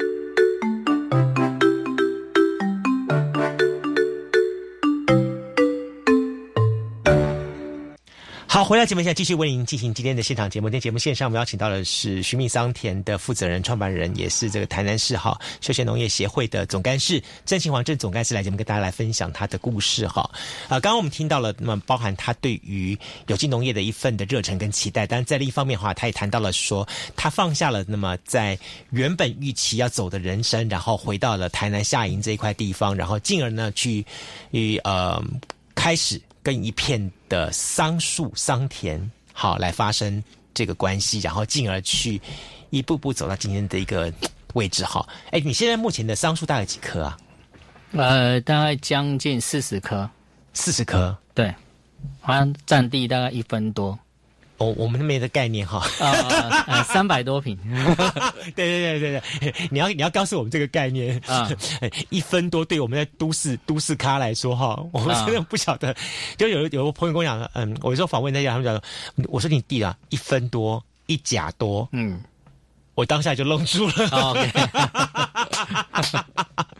[8.71, 10.69] 回到节目下，继续为您进行今天的现场节目。
[10.69, 20.21] 今天节目线上，我们邀请到的是寻觅桑田的负责人、创办人，也是这个台南市哈休闲农业协会的总干事郑庆煌郑总干事来节目跟大家来分享他的故事哈。
[20.69, 28.57] 啊，刚刚我们听到了，那么包含他对于有机农业的一份的热忱跟期待，但是在另一方面的话，他也谈到了说，他放下了那么在
[28.91, 34.05] 原本预期要走的人生，然后回到了台南下营这一块地方，然后进而呢去
[34.51, 35.21] 与呃
[35.75, 36.21] 开始。
[36.43, 40.23] 跟一片的桑树、桑田，好来发生
[40.53, 42.21] 这个关系，然后进而去
[42.69, 44.11] 一步步走到今天的一个
[44.53, 44.83] 位置。
[44.85, 47.17] 哈，哎，你现在目前的桑树大概几棵啊？
[47.93, 50.09] 呃，大概将近四十棵，
[50.53, 51.53] 四十棵，对，
[52.21, 53.97] 好像占地大概一分多。
[54.61, 55.85] 我我们都没的概念哈，
[56.67, 57.57] 啊，三百多平，
[58.55, 61.19] 对对对对对，你要你要告诉我们这个概念。
[61.27, 61.49] 啊，
[62.09, 65.95] 一分多，对我们在都市都市咖来说哈，我们真的不晓得。
[66.37, 68.81] 就有有个朋友跟我讲，嗯，我有时候访问那家，他们讲，
[69.29, 72.21] 我说你弟啊，一分多，一甲多，嗯，
[72.95, 74.35] 我当下就愣住了。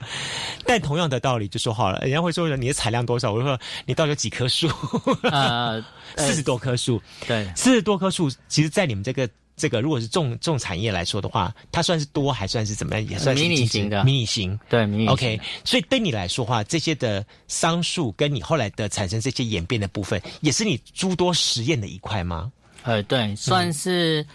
[0.72, 3.34] 但同样的道理就说好了，人家会说你的产量多少？
[3.34, 4.70] 我就说你到底有几棵树？
[5.30, 5.84] 呃，
[6.16, 7.02] 四十多棵树。
[7.28, 13.10] 对，四十多棵树，其实，在你们这个这个，如果是重重产业来说的话，它算是多还算是怎么样？
[13.10, 14.58] 也算是迷你型的，迷你型。
[14.70, 15.08] 对，迷你。
[15.10, 22.50] OK，所以对你来说话，这些的桑树跟你后来的产生这些演变的部分，也是你诸多实验的一块吗？
[22.84, 24.26] 呃，对，算是。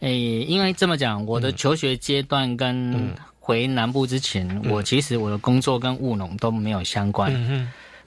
[0.00, 3.16] 诶，因为这么讲，我的求学阶段跟。
[3.48, 7.32] 回南部之前，我其实我的工作跟务农都没有相关，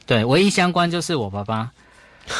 [0.05, 1.71] 对，唯一相关就是我爸爸。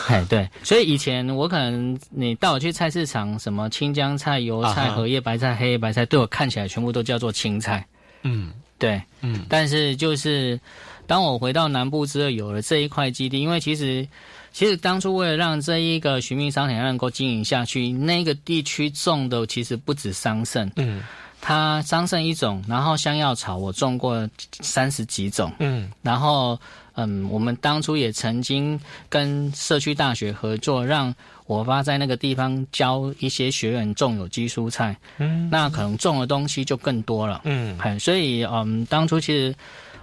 [0.08, 7.84] 哎，对，所以以前我可能你带我去菜市场，什么青江菜、油菜、荷叶白菜、黑叶白菜，对我看起来全部都叫做青菜。
[8.22, 10.60] 嗯，对，嗯，但是就是
[11.08, 14.08] 当我回到南部之后，有了这一块基地，因为其实
[14.54, 21.02] 其实当初为了让这一个寻觅商田能够经营下去，那个地区种的其实不止桑葚，嗯。
[21.42, 26.58] 它桑葚一种，然后香药草我种过三十几种，嗯，然后
[26.94, 31.14] 嗯，我们当初也曾经跟社区大学合作，让
[31.48, 39.54] 我爸在那个地方教一些学员种有机蔬菜，嗯，那可能种的东西就更多了，嗯，很所以嗯，当初其实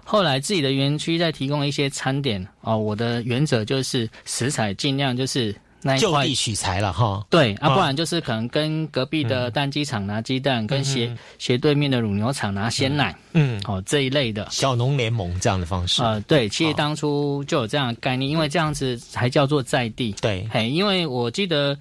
[0.02, 5.54] 后来自己的园区在提供一些餐点哦，我的原则就是食材尽量就是。
[5.96, 14.46] 就地取材了哈，对啊，不然就是可能跟隔壁的蛋鸡场拿鸡蛋，跟斜斜对面的乳牛场拿鲜奶，嗯，哦这一类的。
[14.50, 16.02] 小农联盟这样的方式。
[16.02, 21.78] 啊，对，其实当初就有这样的概念，因为这样子才叫做在地，对，嘿，因为我记得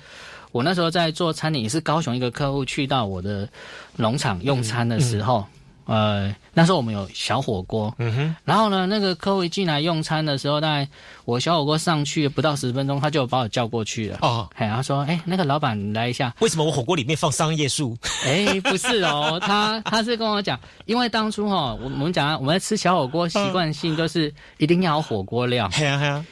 [0.52, 3.50] 我那时候在做餐饮，也是高雄一个客户去到我的
[3.96, 5.44] 农场用餐的时候。
[5.88, 10.88] 呃，那时候我们有小火锅，嗯哼，然后呢，那个客户一进来用餐的时候，大概
[11.24, 14.18] 我小火锅上去不到十分钟，他就把我叫过去了。
[14.22, 17.98] 哦，哎，他说，哎，那个老板来一下，为什么我火锅里面放桑叶树？
[18.28, 25.70] 哎，不是哦，他他是跟我讲，因为当初哈，我我们讲我们在吃小火锅，习惯性就是一定要有火锅料。
[25.72, 26.26] 嘿啊嘿啊，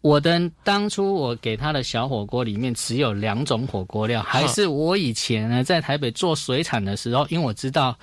[0.00, 7.96] 我的当初我给他的小火锅里面只有两种火锅料，还是我以前呢在台北做水产的时候，因为我知道。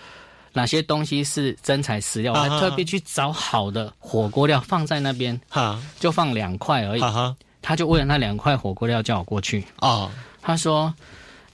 [0.54, 2.34] 哪些东西是真材实料？
[2.34, 5.40] 我还特别去找好的火锅料放在那边，
[6.00, 7.02] 就放两块而已。
[7.62, 9.64] 他就为了那两块火锅料叫我过去。
[9.78, 10.10] 哦，
[10.42, 10.94] 他说：“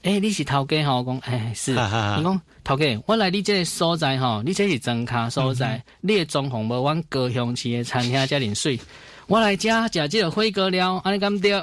[0.02, 1.72] 哎，你是陶哥哈？”我讲：“哎，是。”
[2.16, 8.80] 你讲陶哥，我来你这个所在哈，你这是真卡所在，你的装潢无阮高雄市的餐厅加点水，
[9.26, 11.62] 我来家食这个火锅料，安尼咁对。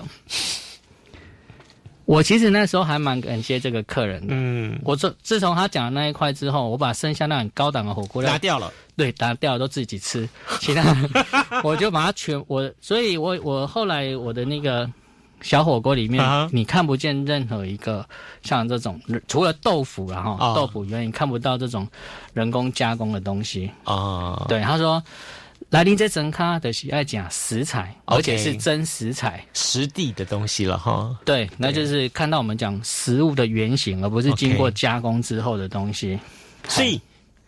[2.05, 4.27] 我其实那时候还蛮感谢这个客人的。
[4.29, 8.71] 嗯，我自自从他讲的那一块之后，我把剩下那很高档的火锅料拿掉了。
[8.95, 10.27] 对，拿掉了都自己吃，
[10.61, 10.95] 其他
[11.63, 14.89] 我就把它全我，所以我我后来我的那个
[15.41, 18.07] 小火锅里面，你看不见任何一个
[18.43, 21.87] 像这种除了豆腐然后豆腐以外，你看不到这种
[22.33, 24.45] 人工加工的东西啊。
[24.47, 25.01] 对，他说。
[25.75, 31.13] 来临这整咖的喜爱讲食材，而且是真食材、实地的东西了哈。
[31.25, 36.17] 对，那就是看到我们讲食物的原型，而不是经过加工之后的东西。
[36.69, 36.97] 所以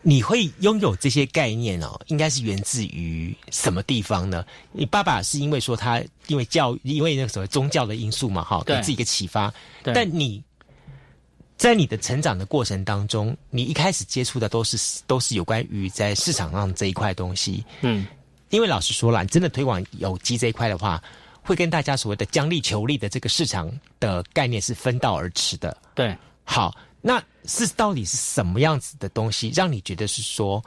[0.01, 4.43] 你会拥有这些概念哦，应该是源自于什么地方呢？
[4.73, 9.53] 你爸爸是因为说他因为教，因为那个所谓宗教的因素嘛，哈，给自己一个启发。
[9.81, 10.43] 但你
[11.55, 18.05] 在你的成长的过程当中，你一开始接触的都是都是有关于在市场上这一块东西，嗯。
[18.49, 21.01] 因为老实说了，真的推广有机这一块的话，
[21.41, 25.75] 会跟大家所谓的将力求利的这个市场的概念是分道而驰的。
[25.93, 30.63] 对，好，那是到底是什么样子的东西，让你觉得是说，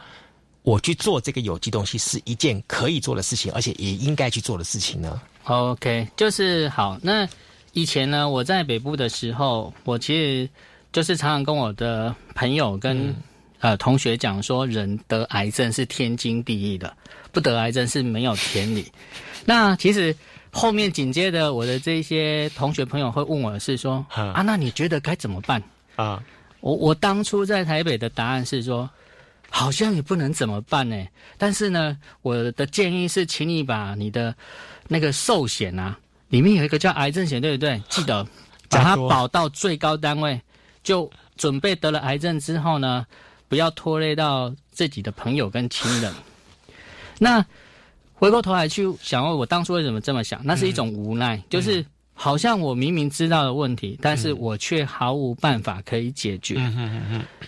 [0.62, 6.98] 我去做这个有机东西是一件可以做的事情，而且也应该去做的事情呢？OK，就是好。
[7.02, 7.28] 那
[7.72, 10.48] 以前呢，我在北部的时候，我其实
[10.92, 13.14] 就是常常跟我的朋友跟
[13.60, 16.94] 呃同学讲说，人得癌症是天经地义的。
[17.32, 18.90] 不得癌症是没有天理。
[19.46, 20.14] 那其实
[20.50, 25.62] 后面紧接着我的这些同学朋友会问我是说啊，那你觉得该怎么办
[25.96, 26.22] 啊？
[26.60, 28.90] 我我当初在台北的答案是说，
[29.48, 31.06] 好像也不能怎么办呢。
[31.38, 34.34] 但是呢，我的建议是，请你把你的
[34.88, 35.96] 那个寿险啊，
[36.28, 37.80] 里面有一个叫癌症险，对不对？
[37.88, 38.26] 记得
[38.68, 40.38] 把它保到最高单位，
[40.82, 43.06] 就准备得了癌症之后呢，
[43.50, 46.14] 不要拖累到自己的朋友跟亲人。
[47.18, 47.44] 那
[48.14, 50.40] 回过头来去想问，我当初为什么这么想？
[50.44, 51.84] 那是一种无奈，就是
[52.14, 56.56] 好像我明明知道的问题，但是我却毫无办法可以解决。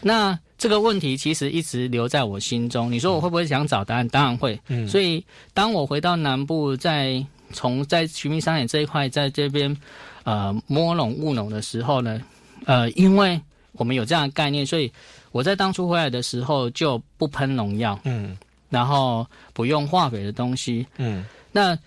[0.01, 2.91] 那这个问题其实一直留在我心中。
[2.91, 4.09] 你说我会不会想找答案？
[4.09, 4.61] 当然会。
[4.89, 9.77] 所以当我回到南部，在从在徐明商业这一块，在这边
[10.25, 12.21] 呃摸拢务农的时候呢，
[12.65, 13.41] 呃，因为
[13.73, 14.93] 我们有这样的概念，所以
[15.33, 17.99] 我在当初回来的时候就不喷农药。
[18.05, 18.37] 嗯。
[18.71, 21.79] 然后不用化肥的东西，嗯，那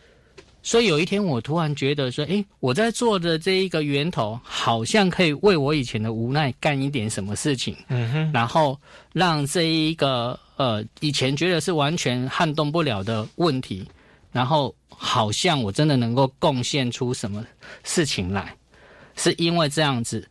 [0.62, 8.80] 所以有一天我突然觉得说，哎，我在做的这一个源头好像可以为我以前的无奈干一点什么事情，嗯哼，然后
[9.14, 13.84] 让这一个呃以前觉得是完全撼动不了的问题，
[14.32, 17.44] 然后好像我真的能够贡献出什么
[17.84, 18.56] 事情来，
[19.16, 20.24] 是因为这样子。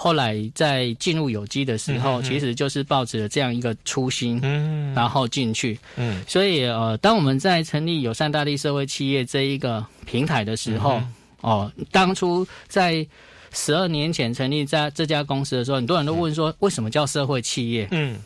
[0.00, 11.02] 后来在进入有机的时候，其实就是抱着这样一个初心，嗯，然后进去，嗯，所以呃，当我们在成立友善大地社会企业这一个平台的时候，
[11.40, 13.04] 哦，当初在
[13.50, 17.88] 十二年前成立在这家公司的时候，很多人都问说，为什么叫社会企业？
[17.90, 18.22] 嗯，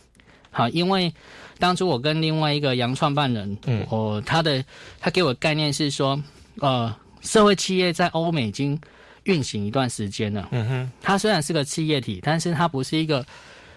[0.50, 1.10] 好，因为
[1.58, 4.62] 当初我跟另外一个洋创办人，嗯，哦，他的
[5.00, 6.22] 他给我概念是说，
[6.60, 8.78] 呃，社会企业在欧美已经。
[9.24, 13.24] 运行一段时间了，嗯哼，它虽然是个企业体，但是它不是一个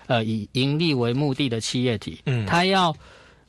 [0.07, 2.95] 呃以盈利为目的的企业体，嗯，他要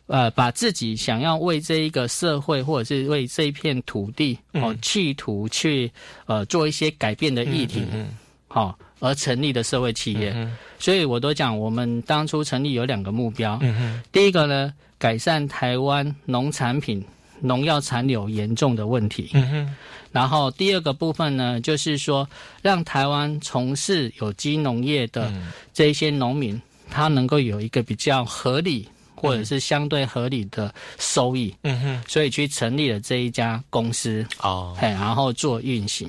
[0.07, 5.91] 呃把自己想要为这一个社会或者是为这一片土地哦，企图去
[6.27, 8.09] 呃做一些改变的议题，嗯，
[8.49, 10.35] 好而成立的社会企业，
[10.79, 17.05] 所以我都讲，我们当初成立有两个目标，嗯第一个呢，改善台湾农产品。
[17.43, 19.77] 农药残留严重的问题，嗯哼。
[20.17, 22.27] 然后第二个部分呢，就是说
[22.63, 25.31] 让台湾从事有机农业的
[25.75, 26.59] 这一些农民，
[26.89, 32.03] 他能够有一个比较合理或者是相对合理的收益，嗯哼。
[32.09, 36.09] 所以去成立了这一家公司哦，嘿，然后做运行。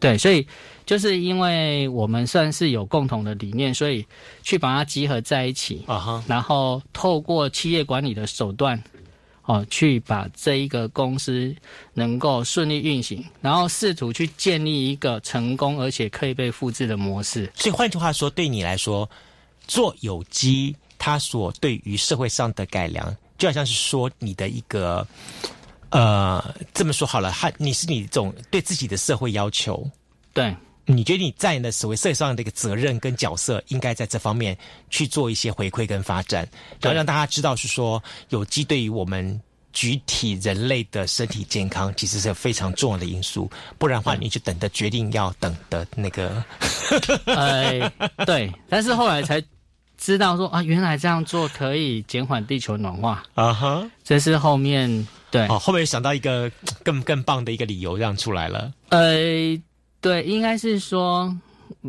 [0.00, 0.44] 对，所以
[0.84, 4.04] 就是因为我们算是有共同的理念，所以
[4.42, 6.24] 去把它集合在一起啊哈。
[6.26, 8.82] 然后透过企业管理的手段。
[9.50, 11.52] 哦，去把这一个公司
[11.92, 17.50] 能够顺利运行，然后试图去建立一个成功而且可以被复制的模式。
[17.56, 19.10] 所以换句话说，对你来说，
[19.66, 25.04] 做有机，它所对于社会上的改良，就好像是说你的一个，
[25.88, 29.84] 呃，这么说好了，它你是你这种对自己的社会要求，
[30.32, 30.54] 对。
[30.90, 34.56] 你觉得你在你的所谓社会上的一个责任跟角色，应该在这方面
[34.90, 36.46] 去做一些回馈跟发展，
[36.80, 39.40] 然后让大家知道是说有机对于我们
[39.72, 43.48] 具体人类的身体健康，其实是非常重要的因素。
[43.78, 46.44] 不然的话，你就等着决定要等的那个。
[47.26, 47.92] 哎，
[48.26, 48.52] 对。
[48.68, 49.40] 但是后来才
[49.96, 53.88] 知道说啊，原来这样做可以减缓地球暖化啊哈。
[54.02, 56.50] 这是后面对，哦，后面想到一个
[56.82, 58.72] 更更棒的一个理由，让出来了。
[58.88, 59.56] 呃。
[60.00, 61.34] 对，应该是说，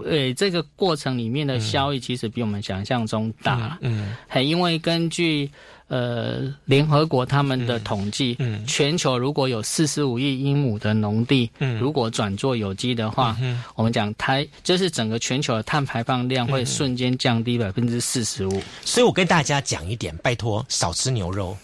[0.05, 3.77] 呃，这个过程里面的效益其实比我们想象中大。
[3.81, 5.49] 嗯，还因为根据
[5.87, 18.61] 呃联合国他们的统计，嗯，全球如果有四十五亿英亩的农地，嗯，如果转做有机的话，嗯，我们讲台就是整个全球的碳排放量会瞬间降低百分之四十五。
[18.83, 21.57] 所以我跟大家讲一点，拜托少吃牛肉。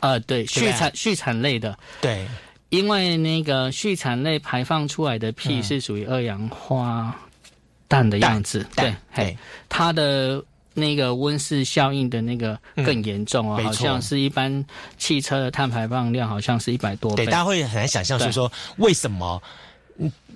[0.00, 2.26] 呃，对，畜产畜产类的，对。
[2.68, 7.14] 因为那个畜产类排放出来的屁是属于二氧化
[7.86, 9.36] 氮的样子，对，嘿，
[9.68, 10.42] 它的
[10.74, 14.64] 那个温室效应的那个更严重哦，好像是一般
[14.98, 17.24] 汽车的碳排放量好像是一百多倍。
[17.24, 19.40] 对，大家会很难想象，是说为什么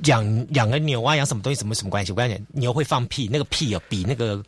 [0.04, 2.12] 养养个牛啊，养什么东西，什么什么关系？
[2.12, 4.40] 我跟你讲，牛会放屁，那个屁有比那个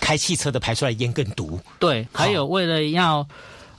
[0.00, 1.60] 开汽车的排出来烟更毒。
[1.78, 3.24] 对，还有为了要。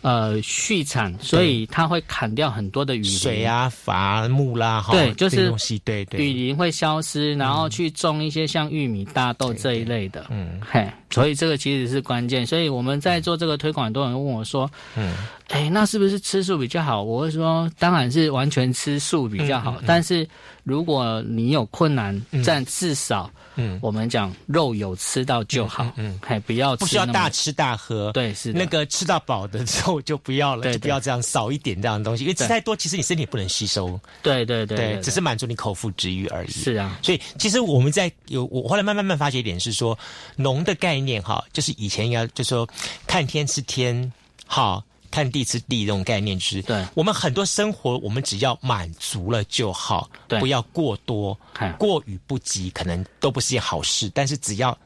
[0.01, 12.47] 呃，畜产，所以它会砍掉很多的雨林、水啊、伐木啦，对，就是东西，对对，雨林会消失，然后去种一些像玉米、大豆这一类的，嗯，嘿，所以这个其实是关键。
[12.47, 15.13] 所以我们在做这个推广，很多人问我说，嗯，
[15.49, 17.03] 哎，那是不是吃素比较好？
[17.03, 20.27] 我会说，当然是完全吃素比较好，但是
[20.63, 23.29] 如果你有困难，但至少。
[23.61, 36.51] 嗯，我们讲肉有吃到就好，嗯，还不要不需要大吃大喝，对，是那个吃到饱的肉就不要了，就不要这样少一点这样的东西，因为吃太多，其实你身体不能吸收，对对对，只是满足你口腹之欲而已。
[36.51, 39.97] 是啊，所以其实我们在有我后来慢慢慢发觉一点是说，
[40.37, 42.65] 农的概念哈，就是以前应该就说
[43.07, 44.09] 看天吃天，
[44.45, 44.81] 好。
[45.11, 51.37] 看地吃地这种概念，就是对我们很多生活，我们只要满足了就好，不要过多，
[51.77, 54.09] 过与不及，可能都不是件好事。
[54.13, 54.77] 但是只要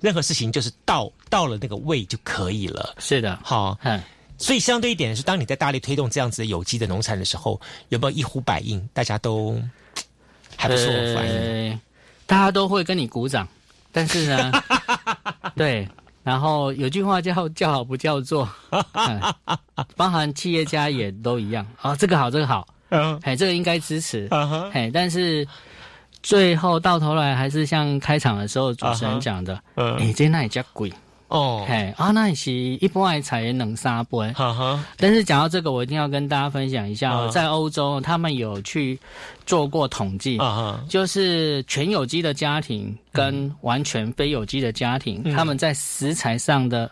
[0.00, 2.94] 任何事情就是到到了那个位就可以了。
[2.98, 3.78] 是的，好，
[4.38, 8.88] 所以相对一点是，当你在大力推动这样子的有机的农产的时候，有没有一呼百应？
[8.92, 9.60] 大家都
[10.56, 11.80] 还不错反应，
[12.26, 13.48] 大家都会跟你鼓掌，
[13.90, 14.52] 但是呢，
[15.56, 15.88] 对。
[16.26, 18.48] 然后有句话叫“叫好不叫座
[19.94, 21.64] ”，包含企业家也都一样。
[21.80, 21.94] 啊。
[21.94, 22.66] 这个好，这个好，
[23.22, 24.26] 哎，这个应该支持，
[24.72, 25.46] 哎，但是
[26.24, 30.92] 最后到头来还是像开场的时候主持人讲的，哎，在那里叫贵。
[31.28, 34.84] 哦，嘿，啊，那也是一般爱采能沙杯，哈哈。
[34.96, 38.96] 但是讲到这个，我一定要跟大家分享一下，在欧洲他们有去
[39.44, 46.88] 做过统计，啊就是全有机的家庭跟完全非有机的家庭，他们在食材上的，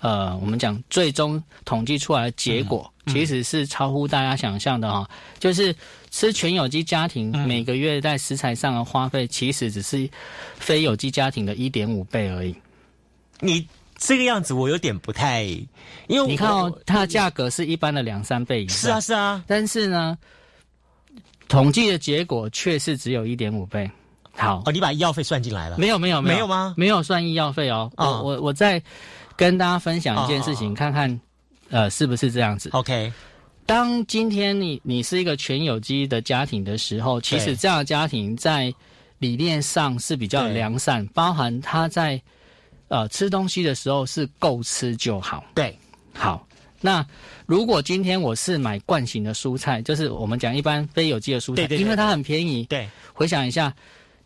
[0.00, 5.08] 呃，我们讲最终统计出来的结果，其实是超乎大家想象的哈。
[5.38, 5.72] 就是
[6.10, 10.10] 吃全有机家庭每个月在食材上的花费，其实只是
[10.56, 12.52] 非有机家庭的一点五倍而已。
[13.40, 13.66] 你
[13.98, 15.42] 这个样子我有点不太，
[16.06, 18.78] 因为你看哦，它的价格是一般的两三倍以上。
[18.78, 19.44] 是啊，是啊。
[19.46, 20.18] 但是呢，
[21.48, 23.90] 统计的结果却是只有一点五倍。
[24.32, 25.78] 好，哦，你把医药费算进来了？
[25.78, 26.74] 没有，没有，没有吗？
[26.76, 27.90] 没有算医药费哦。
[27.96, 28.82] 我我我再
[29.34, 31.20] 跟大家分享一件事情，看看
[31.70, 32.68] 呃是不是这样子。
[32.72, 33.10] OK，
[33.64, 38.70] 当今天你你是一个全有机的家庭的时候，其实这样的家庭在
[39.18, 42.20] 理念上是比较良善，包含他在。
[42.88, 45.44] 呃，吃东西的时候是够吃就好。
[45.54, 45.76] 对，
[46.12, 46.46] 好。
[46.80, 47.04] 那
[47.46, 52.64] 如果今天我是买惯型的蔬菜，就是我们讲一般非有机的蔬菜，因为它很便宜。
[52.64, 53.74] 对，回想一下，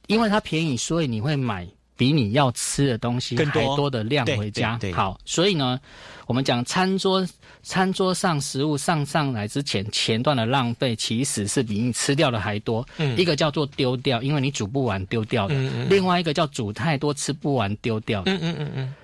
[0.08, 4.78] 因为它便宜，所以你会买比你要吃的东西还多的量回家。
[4.92, 5.80] 好，所以呢，
[6.26, 7.26] 我们讲餐桌
[7.62, 12.86] 餐桌上食物上上来之前，前段的浪费其实是比你吃掉的还多。
[12.98, 15.54] 嗯，一个叫做丢掉，因为你煮不完丢掉的；
[15.88, 18.32] 另外一个叫煮太多吃不完丢掉的。
[18.32, 18.94] 嗯嗯嗯嗯，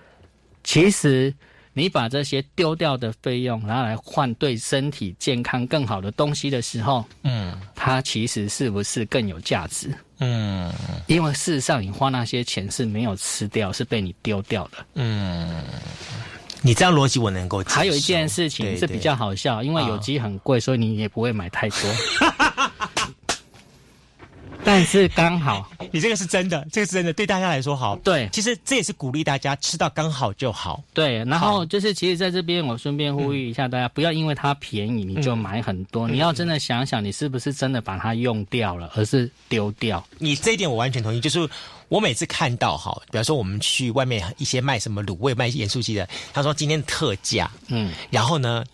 [0.64, 1.32] 其实。
[1.78, 9.94] 你把这些丢掉的费用拿来换对身体健康更好的东西的时候，嗯，它其实是不是更有价值？
[10.20, 10.72] 嗯，
[11.06, 14.86] 因为事实上你花那些钱是没有吃掉，是被你丢掉的。
[14.94, 15.62] 嗯，
[16.66, 17.62] 你这样逻辑我能够。
[17.64, 21.78] 还有一件事情是比较好笑，因为有机很贵，所以你也不会买太多。
[24.66, 27.94] 但是刚好，你这个是真的，这个是真的，对大家来说好。
[27.98, 30.82] 对，其实这也是鼓励大家吃到刚好就好。
[30.92, 36.08] 对，然后就是其实在这边，我顺便呼吁一下大家，不要因为它便宜你就买很多。
[36.08, 40.04] 你要真的想想，你是不是真的把它用掉了，而是丢掉？
[40.18, 41.20] 你这一点我完全同意。
[41.20, 41.48] 就是
[41.86, 48.64] 我每次看到哈，比方说我们去外面一些卖什么卤味、卖盐酥鸡的，他说今天特价，嗯，然后呢，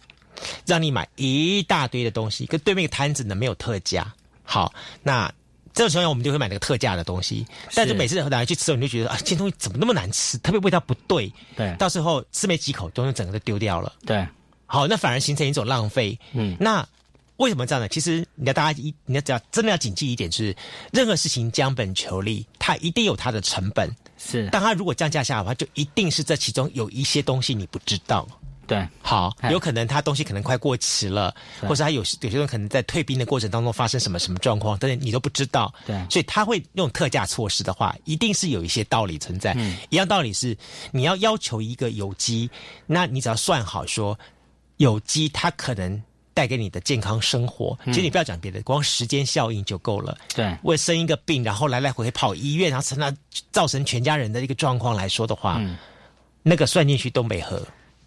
[0.65, 4.11] 让你买一大堆的东西，跟对面摊子呢没有特价。
[4.43, 4.73] 好，
[5.03, 5.31] 那。
[5.75, 10.37] 这种情况我们就会买那个特价的东西，但是每次拿来去吃，你就觉得啊，这东西怎么那么难吃？
[10.39, 13.93] 特别味道不对，对，到时候吃没几口，东西整个都丢掉了。
[14.05, 14.27] 对，
[14.67, 16.19] 好，那反而形成一种浪费。
[16.33, 16.87] 嗯，那
[17.39, 17.89] 为什么这样呢？
[17.89, 20.55] 其实你要大家一，你要只要真的要谨记一点，就是
[20.93, 23.91] 任何事情将本求利，它一定有它的成本。
[24.19, 28.29] 是，但它如果降价下来的话，就一定是这其中有一些东西你不知道。
[28.73, 35.73] 对，好，有可能他东西可能快过期了，或者他有有些人可能在退兵的过程当中发生什么什么状况，但是你都不知道。
[35.87, 39.53] 对，所以他会用特价措施的话，一定是有一些道理存在。
[39.57, 40.57] 嗯，一样道理是，
[40.91, 42.51] 你要要求一个有机，
[42.87, 44.19] 那你只要算好说，
[44.79, 46.03] 有机它可能
[46.35, 50.17] 带给你的健康生活，其实你不要讲别的，光时间效应就够了。
[50.35, 53.15] 对，为生一个病，然后来来回回跑医院，然后成了
[53.51, 55.61] 造成全家人的一个状况来说的话，
[56.43, 57.63] 那个算进去都没合。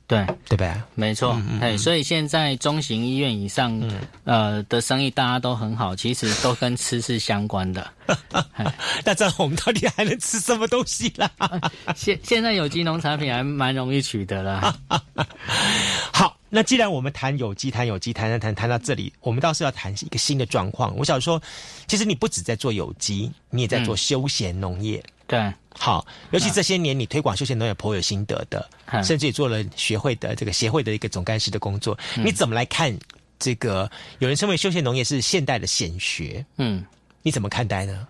[0.07, 0.85] 对对吧？
[0.93, 3.81] 没错，哎，所以现在中型医院以上，
[4.23, 7.91] 呃的生意大家都很好，其实都跟吃是相关的。
[9.03, 11.29] 那这样我们到底还能吃什么东西啦？
[11.97, 14.77] 现现在有机农产品还蛮容易取得了。
[16.13, 20.95] 好，那既然我们谈有机，谈有机，谈谈谈谈到这里，我们倒是要谈一个新的状况。
[20.95, 21.41] 我想说，
[21.87, 25.03] 其实你不止在做有机，你也在做休闲农业。
[25.25, 25.51] 对。
[25.77, 28.67] 好，尤其这些年你推广休闲农业颇有心得的，
[29.03, 31.97] 甚至也做了学会的这个协会的一个总干事的工作。
[32.15, 32.97] 你怎么来看
[33.37, 33.89] 这个？
[34.19, 36.83] 有人称为休闲农业是现代的显学，嗯，
[37.21, 38.07] 你怎么看待呢？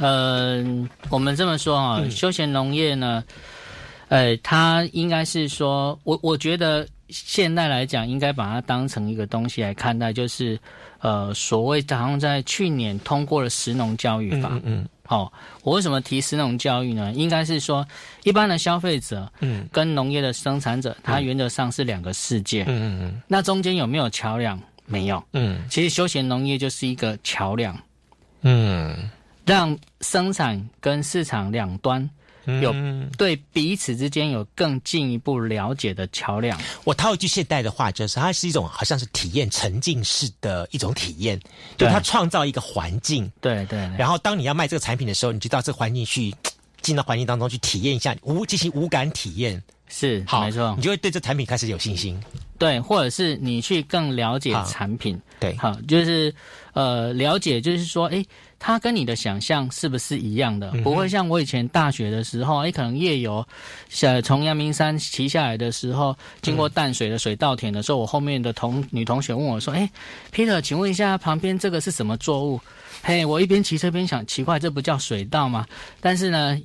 [0.00, 0.64] 呃，
[1.08, 3.24] 我们这么说啊，休闲农业呢，
[4.08, 10.58] 呃，它应该是说，我我觉得现代来讲，应该把它当成一个东西来看待，就是
[11.00, 14.86] 呃，所谓好像在去年通过了食农教育法，嗯。
[15.04, 15.32] 好，
[15.64, 17.12] 我为什么提食农教育呢？
[17.12, 17.84] 应该是说，
[18.22, 23.22] 一般的消费者，嗯，跟农业的生产者，它原则上是两个世界，嗯嗯嗯。
[23.26, 24.56] 那中间有没有桥梁？
[24.86, 25.64] 没有，嗯。
[25.68, 27.76] 其实休闲农业就是一个桥梁，
[28.42, 29.10] 嗯，
[29.44, 32.08] 让生产跟市场两端。
[32.46, 32.74] 有
[33.18, 36.58] 对彼此之间有更进一步了解的桥梁。
[36.84, 41.38] 我套一句现代的话，就是它是一种好像是体验沉浸式的一种体验，
[41.76, 43.30] 就它创造一个环境。
[43.40, 43.78] 对对。
[43.98, 46.34] 然后当你要卖这个产品的时候，你就到这个环境去，
[46.80, 49.62] 进到环境当中去体验一下无进行无感体验。
[49.88, 52.18] 是，好，没错，你就会对这产品开始有信心。
[52.58, 55.20] 对，或者是你去更了解产品。
[55.38, 56.34] 对，好，就是
[56.72, 58.24] 呃，了解，就是说，哎。
[58.62, 60.70] 它跟你的想象是不是一样的？
[60.84, 63.44] 不会像我以前大学的时候，哎，可能夜游，
[64.02, 69.90] 呃，从阳明山骑下来的时候，经过淡水的水稻田的时候，我后面的同女同学问我说：“哎
[70.30, 72.60] ，Peter，请问一下，旁边这个是什么作物？”
[73.02, 75.66] 嘿，我一边骑车边想，奇怪，这不叫水稻吗？
[75.98, 76.60] 但是呢，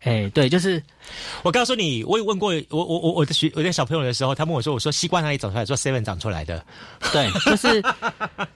[0.00, 0.82] 哎，对，就是
[1.42, 5.64] 我告诉你，我有问过我我我我的学我的小朋友的时候，他问我说：“我说西瓜哪里长出来？
[5.64, 6.62] 说 seven 长出来的。”
[7.10, 7.82] 对，就是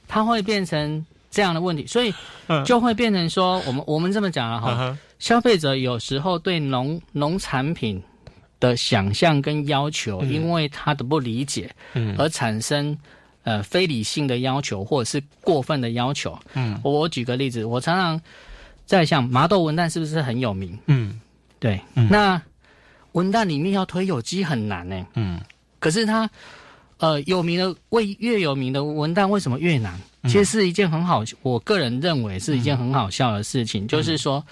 [0.07, 1.03] 它会变成。
[1.33, 2.15] 这样的问题，所以
[2.65, 8.01] 就会变成说，我们我们这么讲了哈，消费者有时候对农农产品
[8.61, 12.97] 的想象跟要求，因为他的不理解，嗯，而产生
[13.45, 16.39] 呃非理性的要求或者是过分的要求。
[16.53, 18.21] 嗯，我举个例子，我常常
[18.85, 20.79] 在想麻豆文旦是不是很有名？
[20.87, 21.19] 嗯，
[21.59, 22.41] 对，那
[23.13, 25.07] 文旦里面要推有机很难呢。
[25.15, 25.41] 嗯，
[25.79, 26.29] 可是它
[27.03, 30.01] 呃有名的为越有名的文旦为什么越难？
[30.25, 34.45] 其实是一件很好，我个人认为是一件很好笑的事情，就是说，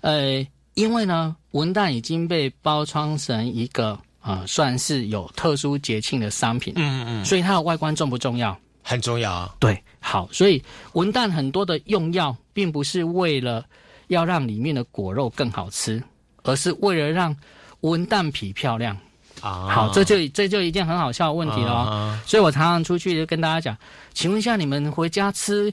[0.00, 6.72] 呃，因为呢，文旦已经被包装成一个呃，算是有特殊节庆的商品。
[6.76, 8.58] 嗯嗯，所以它的外观重不重要？
[8.82, 9.54] 很重要啊。
[9.60, 10.62] 对，好，所以
[10.94, 13.62] 文旦很多的用药，并不是为了
[14.06, 16.02] 要让里面的果肉更好吃，
[16.42, 17.36] 而是为了让
[17.82, 18.96] 文旦皮漂亮。
[19.42, 22.18] 啊，好，这就这就一件很好笑的问题了。
[22.24, 23.76] 所以我常常出去就跟大家讲，
[24.14, 25.72] 请问一下，你们回家吃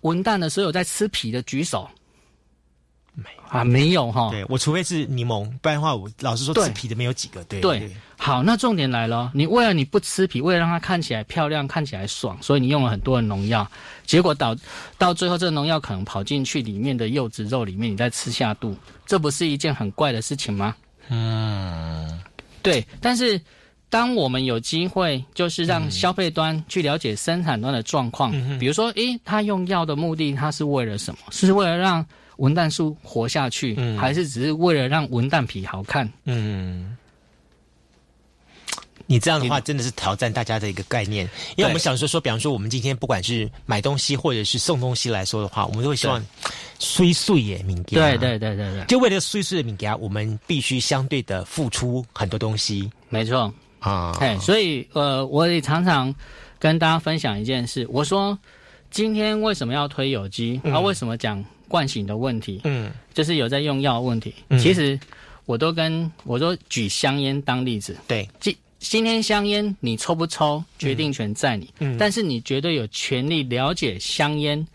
[0.00, 1.88] 文旦的时候有在吃皮的举手？
[3.12, 4.30] 没啊，没有哈。
[4.30, 7.44] 对我除非是柠檬，不然的话，我老实说吃皮的没有几个。
[7.44, 13.68] 对对，好，那重点来了，你为了你不吃皮，为了让它看起来漂亮、看起来爽，所以你用了很多的农药，
[14.06, 14.56] 结果导
[14.96, 20.74] 到最后，这个农药可能跑进去里面的柚子肉里面，你再吃下肚，这不是一件很怪的事情吗？
[21.08, 22.18] 嗯。
[22.62, 23.40] 对，但是
[23.88, 31.18] 当我们有机会，就是让消费端去了解生产端的状况，比如说，诶，他用药的目的，他是为了什么？
[31.30, 32.04] 是为了让
[32.36, 36.10] 文旦树活下去，还是只是为了让文旦皮好看？
[36.24, 36.96] 嗯。
[39.10, 46.24] 你这样的话真的是挑战大家的一个概念，因为我们想说说，比方说我们今天不管是买东西或者是送东西来说的话，我们都会希望
[46.78, 47.86] 虽碎也敏感。
[47.94, 52.88] 对对对对对，就为了碎碎的敏感，我们必须相对的付出很多东西。
[53.08, 56.14] 没错啊，哎，所以呃，我也常常
[56.60, 58.38] 跟大家分享一件事，我说
[58.92, 60.60] 今天为什么要推有机？
[60.66, 62.60] 啊，为什么讲惯性的问题？
[62.62, 64.32] 嗯，就是有在用药问题。
[64.60, 64.96] 其实
[65.46, 67.96] 我都跟我都举香烟当例子。
[68.06, 68.56] 对，即。
[68.80, 71.68] 今天香烟你抽不抽，决定权在你。
[71.80, 74.66] 嗯，但是你绝对有权利了解香烟，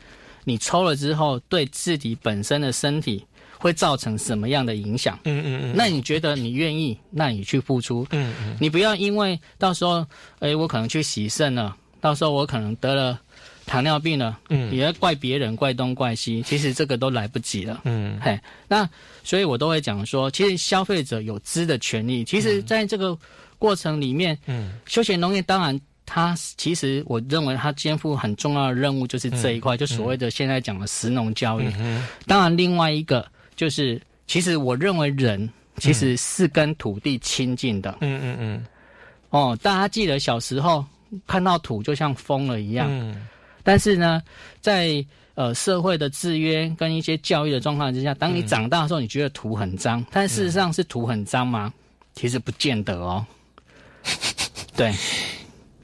[0.43, 3.25] 你抽了之后对自己本身的身体
[3.57, 5.19] 会造成什么样的影响？
[5.23, 5.73] 嗯嗯嗯。
[5.75, 6.97] 那你觉得你愿意？
[7.09, 8.05] 那你去付出。
[8.11, 8.55] 嗯嗯。
[8.61, 10.05] 你不要因为到时候，
[10.37, 13.19] 哎，我可能去洗肾了，到时候我可能得了
[13.65, 17.81] 糖尿病了，嗯，也要怪别人，怪东怪西，其实这个都来不及了。
[17.85, 18.87] 嗯，嘿，那
[19.23, 23.17] 所以我都会讲说，其实消费者有知的权利，其实在这个。
[23.65, 31.65] 过程里面，嗯，休闲农业当然，它其实我认为它肩负很重要的任务，就是这一块，就所谓的现在讲的食农教育。
[31.79, 37.97] 嗯当然，另外一个就是，其实我认为人其实是跟土地亲近的。
[38.01, 38.65] 嗯嗯嗯。
[39.31, 40.85] 哦，大家记得小时候
[41.25, 42.85] 看到土就像疯了一样。
[42.87, 43.25] 嗯。
[43.63, 44.21] 但是呢，
[44.61, 45.03] 在
[45.33, 51.73] 呃社会的制约跟一些教育的状况之下，当你长大的时候，你觉得土很脏，但事实上是土很脏吗？
[52.13, 53.25] 其实不见得哦。
[54.75, 54.93] 对，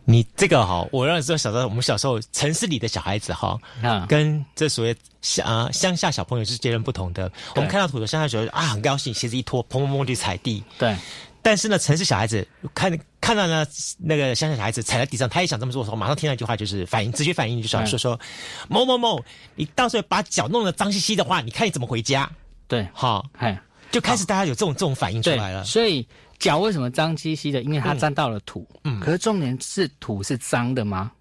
[0.06, 7.32] 你这个哈，我让你知道小时候，我们小时候城市里的小孩子哈，嗯，跟这所谓乡啊乡下小朋友是截然不同的。
[7.56, 10.62] 我们看到土的乡下小孩啊，很高兴，鞋子一脱，砰砰砰去踩地。
[10.78, 10.96] 对，
[11.42, 13.66] 但是呢，城市小孩子看看到呢
[13.98, 18.20] 那个乡下小孩子踩在地上，他也想这么做的时候，马上听到一句话，就是反应直接反应，就是说说
[18.68, 19.24] 某某某，
[19.56, 22.30] 你到时候把脚弄得脏兮兮的话，你看你怎么回家？
[22.68, 23.58] 对，好，哎，
[23.92, 26.06] 就开始大家有这种这种反应出来了，所以。
[26.42, 27.62] 脚为什么脏兮兮的？
[27.62, 28.68] 因为它沾到了土。
[28.84, 31.12] 嗯，可是重点是土是脏的吗？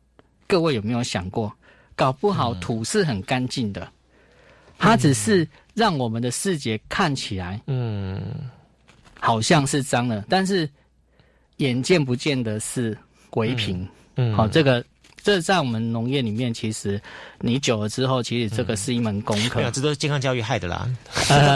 [0.47, 1.55] 各位有没有想过？
[1.95, 3.87] 搞不好土是很干净的，
[4.79, 8.18] 它只是让我们的视觉看起来，嗯，
[9.21, 10.66] 好像是脏的，但是
[11.59, 12.97] 眼见不见的是
[13.29, 13.87] 鬼品。
[14.16, 14.83] 嗯，好，这个。
[15.23, 17.01] 这在我们农业里面，其实
[17.41, 19.62] 你久了之后，其实这个是一门功课。
[19.71, 20.89] 这都是健康教育害的啦。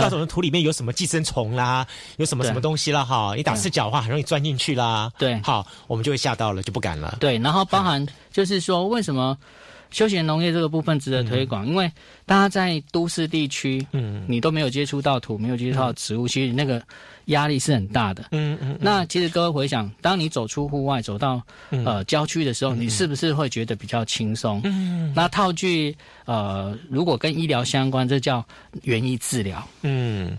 [0.00, 1.86] 告诉我们土里面有什么寄生虫啦，
[2.16, 5.10] 有什么什么东西啦，哈，你打赤脚的话，很容易钻进去啦。
[5.18, 7.16] 对，好，我们就会吓到了，就不敢了。
[7.20, 9.36] 对，然后包含就是说，为什么？
[9.94, 11.88] 休闲农业这个部分值得推广，因为
[12.26, 16.82] 大家在都市地区，嗯，你都没有接触到土，没有接触到植物，其实那个
[17.26, 18.24] 压力是很大的。
[18.32, 18.76] 嗯嗯。
[18.80, 21.40] 那其实各位回想，当你走出户外，走到
[21.70, 24.60] 呃郊区的时候，你是不是会觉得比较轻松？
[24.64, 25.12] 嗯。
[25.14, 28.44] 那套句呃，如果跟医疗相关，这叫
[28.82, 29.64] 园艺治疗。
[29.82, 30.36] 嗯，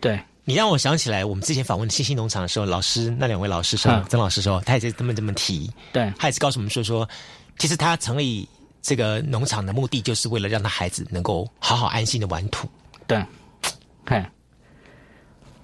[0.00, 0.16] 对。
[0.44, 5.68] 你让我想起来，我们之前访问新兴农场的时候，老师那两位老师说，曾老师说，他也是这么这么提。
[5.92, 6.12] 对。
[6.16, 7.08] 他也是告诉我们说说，
[7.58, 8.48] 其实他成立。
[8.82, 12.68] 这个农场的目的就是为了让他孩子能够好好安心的玩土。
[13.06, 13.24] 对，
[14.04, 14.30] 看，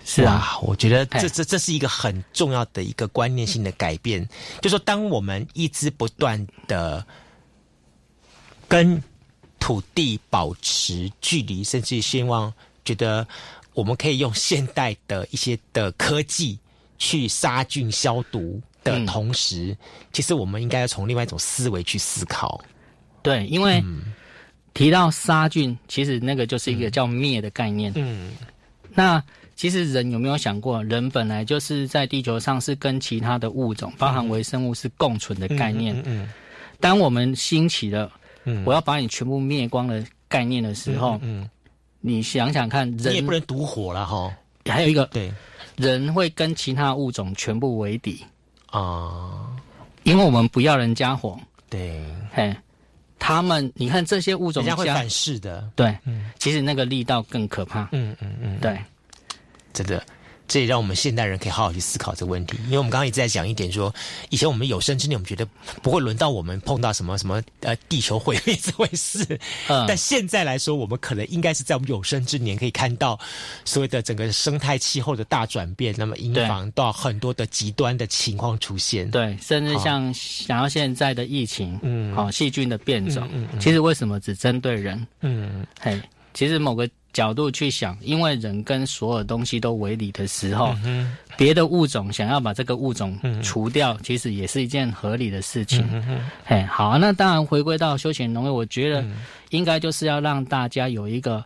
[0.04, 4.26] 是啊，我觉得这这这是一个很重要的一个观念性的改变。
[4.62, 7.04] 就说当我们一直不断的
[8.68, 9.02] 跟
[9.58, 12.52] 土地保持距离，甚至希望
[12.84, 13.26] 觉得
[13.74, 16.58] 我们可以用现代的一些的科技
[16.98, 19.76] 去杀菌消毒的同时，
[20.12, 22.60] 其实我们应该要从另外一种思维去思考。
[23.22, 23.82] 对，因为
[24.74, 27.92] 提到杀菌，其实那个就是一个叫灭的概念。
[27.96, 28.36] 嗯，
[28.94, 29.22] 那
[29.56, 36.00] 其实人有没有想过，人本来就是在地球上是跟其他的物种，包含微生物是共存的概念。
[36.06, 36.28] 嗯，
[36.78, 38.10] 当我们兴起了，
[38.64, 41.48] 我要把你全部灭光的概念的时候，嗯，
[42.00, 44.32] 你想想看，人也不能独活了哈。
[44.64, 45.32] 还有一个对，
[45.76, 48.24] 人会跟其他物种全部为敌。
[48.66, 49.56] 啊，
[50.04, 51.40] 因为我们不要人家火，
[51.70, 52.00] 对，
[52.30, 52.54] 嘿，
[53.18, 58.78] 他们你看这些物种，人家会反噬的，对，嗯，其实那个力道更可怕，嗯嗯嗯，对，
[59.72, 60.02] 真的。
[60.48, 63.94] 这也让我们现代人可以好好去思考这个问题，因为我们刚刚一直在讲一点，说
[64.30, 65.46] 以前我们有生之年，我们觉得
[65.82, 69.22] 不会轮到我们碰到什么什么呃地球毁灭这回事，
[69.68, 73.18] 嗯，但现在来说，我们可能应该是在我们有生之年可以看到
[73.66, 85.06] 所谓的整个生态气候的大转变，那么影响到很多的极端的情况出现，对，甚至像想要现在的疫情，嗯，好细菌的变种，嗯嗯，其实为什么只针对人？
[85.20, 86.00] 嗯，嘿，
[86.32, 86.88] 其实某个。
[87.18, 90.72] 角度去想，因为人跟所有东西都为理的时候，
[91.36, 95.84] 别的物种想要把这个物种除掉，其实也是一件合理的事情。
[96.44, 99.04] 嘿，好，那当然回归到休闲农业，我觉得
[99.50, 101.44] 应该就是要让大家有一个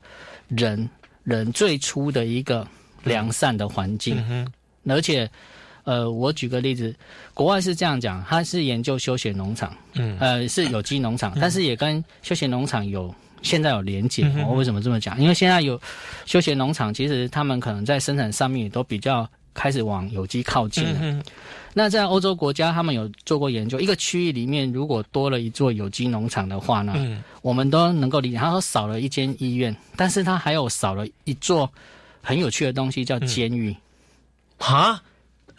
[0.49, 0.87] 人
[1.25, 2.69] 人最初的一个
[3.03, 4.23] 良善的环境。
[4.87, 5.27] 而且，
[5.85, 6.95] 呃，我举个例子，
[7.33, 13.15] 国外是这样讲，他是研究休闲农场，嗯，呃，是有机农场，但是也跟休闲农场有。
[13.43, 15.21] 现在有连结，我为什么这么讲？
[15.21, 15.81] 因为现在有
[16.25, 21.23] 休闲农场，其实他们可能在生产上面也都比较开始往有机靠近了。
[21.75, 26.95] 那在欧洲国家，他们有做过研究，一个区域里面如果多了一座有机农场的话呢，
[27.41, 28.37] 我们都能够理解。
[28.37, 31.71] 他说少了一间医院，但是他还有少了一座
[32.23, 33.75] 很有趣的东西，叫监狱。
[34.59, 35.03] 啊？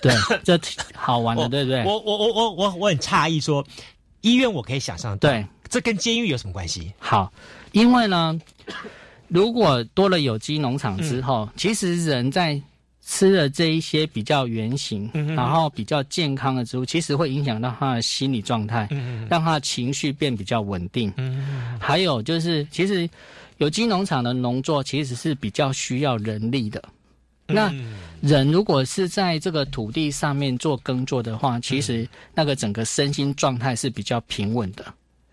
[0.01, 0.13] 对，
[0.43, 0.59] 这
[0.93, 1.83] 好玩的，对不对？
[1.83, 3.65] 我我我我我我很诧异，说
[4.21, 6.93] 医院我可以想象，对，这跟监狱有什么关系？
[6.99, 7.33] 好。
[7.71, 8.39] 因为呢，
[9.27, 12.61] 如果多了有机农场之后，其实人在
[13.03, 18.87] 吃了这一些比较圆形，然后比较健康的植物，其实会影响到他的心理状态，
[19.27, 21.11] 让他的情绪变比较稳定。
[21.79, 23.09] 还有就是，其实
[23.57, 26.79] 有机农场的农作其实是比较需要人力的。
[27.47, 27.73] 那
[28.21, 34.85] 人如果是在这个土地上面做耕作的话，其实那个整个身心状态是比较平稳的。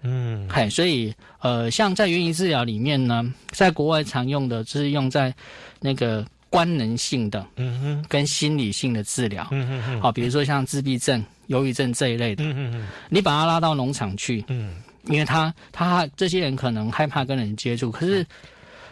[0.03, 5.35] 嗯，嘿，所以呃，像在园艺治疗里面呢，在国外常用的就是用在
[5.81, 18.27] 那个官能性的，嗯哼，跟心理性的治疗，嗯哼哼，好，比如说像自闭症、忧郁症这一类的，嗯哼哼，你把他拉到农场去，嗯，因为他他这些人可能害怕跟人接触，可是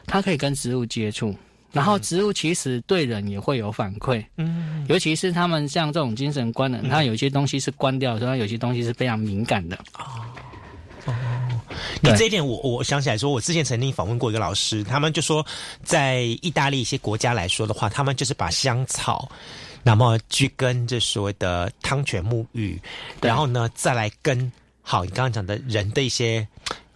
[0.07, 1.35] 他可以跟植物接触，
[1.73, 10.05] 然后植物其实对人也会有反馈，嗯，尤其是他们像这种精神官能，他有些东西是关掉，所以有些东西是非常敏感的，哦。
[11.79, 15.45] 哦，你这一点我我想起来说，我之前曾经访问过一个老师，他们就说，
[15.83, 19.29] 在意大利一些国家来说的话，他们就是把香草，
[19.83, 22.81] 那么去跟这所谓的汤泉沐浴，
[23.21, 24.51] 然后呢再来跟
[24.83, 26.47] 好你刚刚讲的人的一些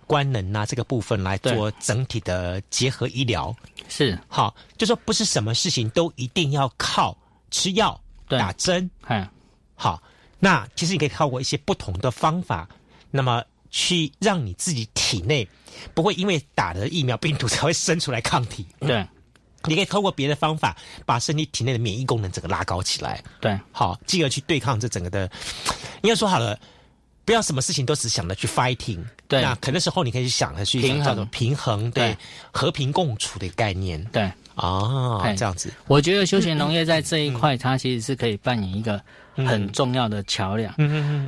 [0.06, 3.54] 官能啊这个部分来做整体的结合医疗，
[3.88, 4.18] 是。
[4.28, 7.16] 好，就说不是什么事情都一定要靠
[7.50, 9.26] 吃药打针，嗯，
[9.74, 10.02] 好，
[10.38, 12.68] 那其实你可以透过一些不同的方法，
[13.10, 13.42] 那么。
[13.72, 15.48] 去让你自己体内
[15.94, 18.64] 不会因为打了疫苗，病毒才会生出来抗体。
[18.78, 19.04] 对，
[19.64, 23.24] 你可以通过别的方法，把身体体内的免疫功能整个拉高起来。
[23.40, 25.28] 对，好，进而去对抗这整个的。
[26.02, 26.58] 应该说好了，
[27.24, 28.98] 不要什么事情都只想着去 fighting。
[29.28, 32.16] 对，那可能时候你可以去想的去平衡平衡，对，
[32.50, 34.02] 和平共处的概念。
[34.12, 34.22] 对，
[34.54, 35.72] 啊，这样子。
[35.86, 39.00] 我觉得休闲农业在这一块，它其实是可以扮演一个。
[39.34, 40.74] 很重要的桥梁，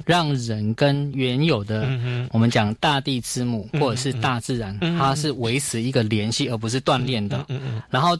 [0.04, 1.88] 让人跟原有的
[2.32, 7.46] 我们讲大地之母或者是大自然，它是维持一个联系，而不是锻炼的。
[7.88, 8.10] 然后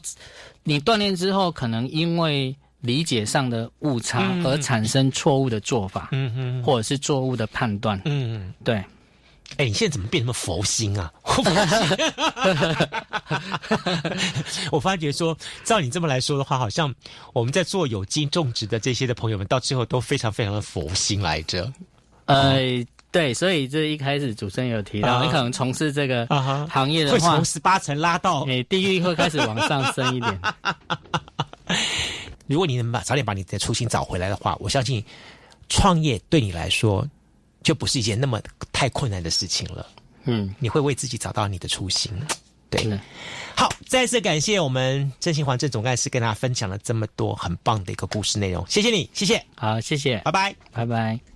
[0.63, 2.55] 你锻炼之后，可能因为
[2.85, 6.09] 理解上的误差而产生错误的做法，
[6.63, 7.99] 或者是错误的判断。
[8.05, 8.83] 嗯，对。
[9.57, 11.13] 哎，你现在怎么变那么佛心啊？
[14.71, 16.93] 我发觉说，照你这么来说的话，好像
[17.31, 21.71] 我们在做有机种植的这些的朋友们，到最后都非常非常的佛心来着。
[22.25, 22.59] 呃，
[23.11, 26.25] 对，所以这一开始主持人有提到，你可能从事这个
[26.67, 30.39] 行业的话，会从十八层拉到，哎，地狱会开始往上升一点。
[32.47, 35.03] 如果你能把早点把你的初心找回来的话，我相信
[35.69, 37.07] 创业对你来说。
[37.63, 38.39] 就不是一件那么
[38.71, 39.87] 太困难的事情了。
[40.25, 42.13] 嗯，你会为自己找到你的初心。
[42.69, 42.87] 对，
[43.55, 51.34] 好，再次感谢我们郑新环郑总干事跟大家分享了这么多很棒的一个故事内容，谢谢你，谢谢，好，谢谢，拜拜，拜拜。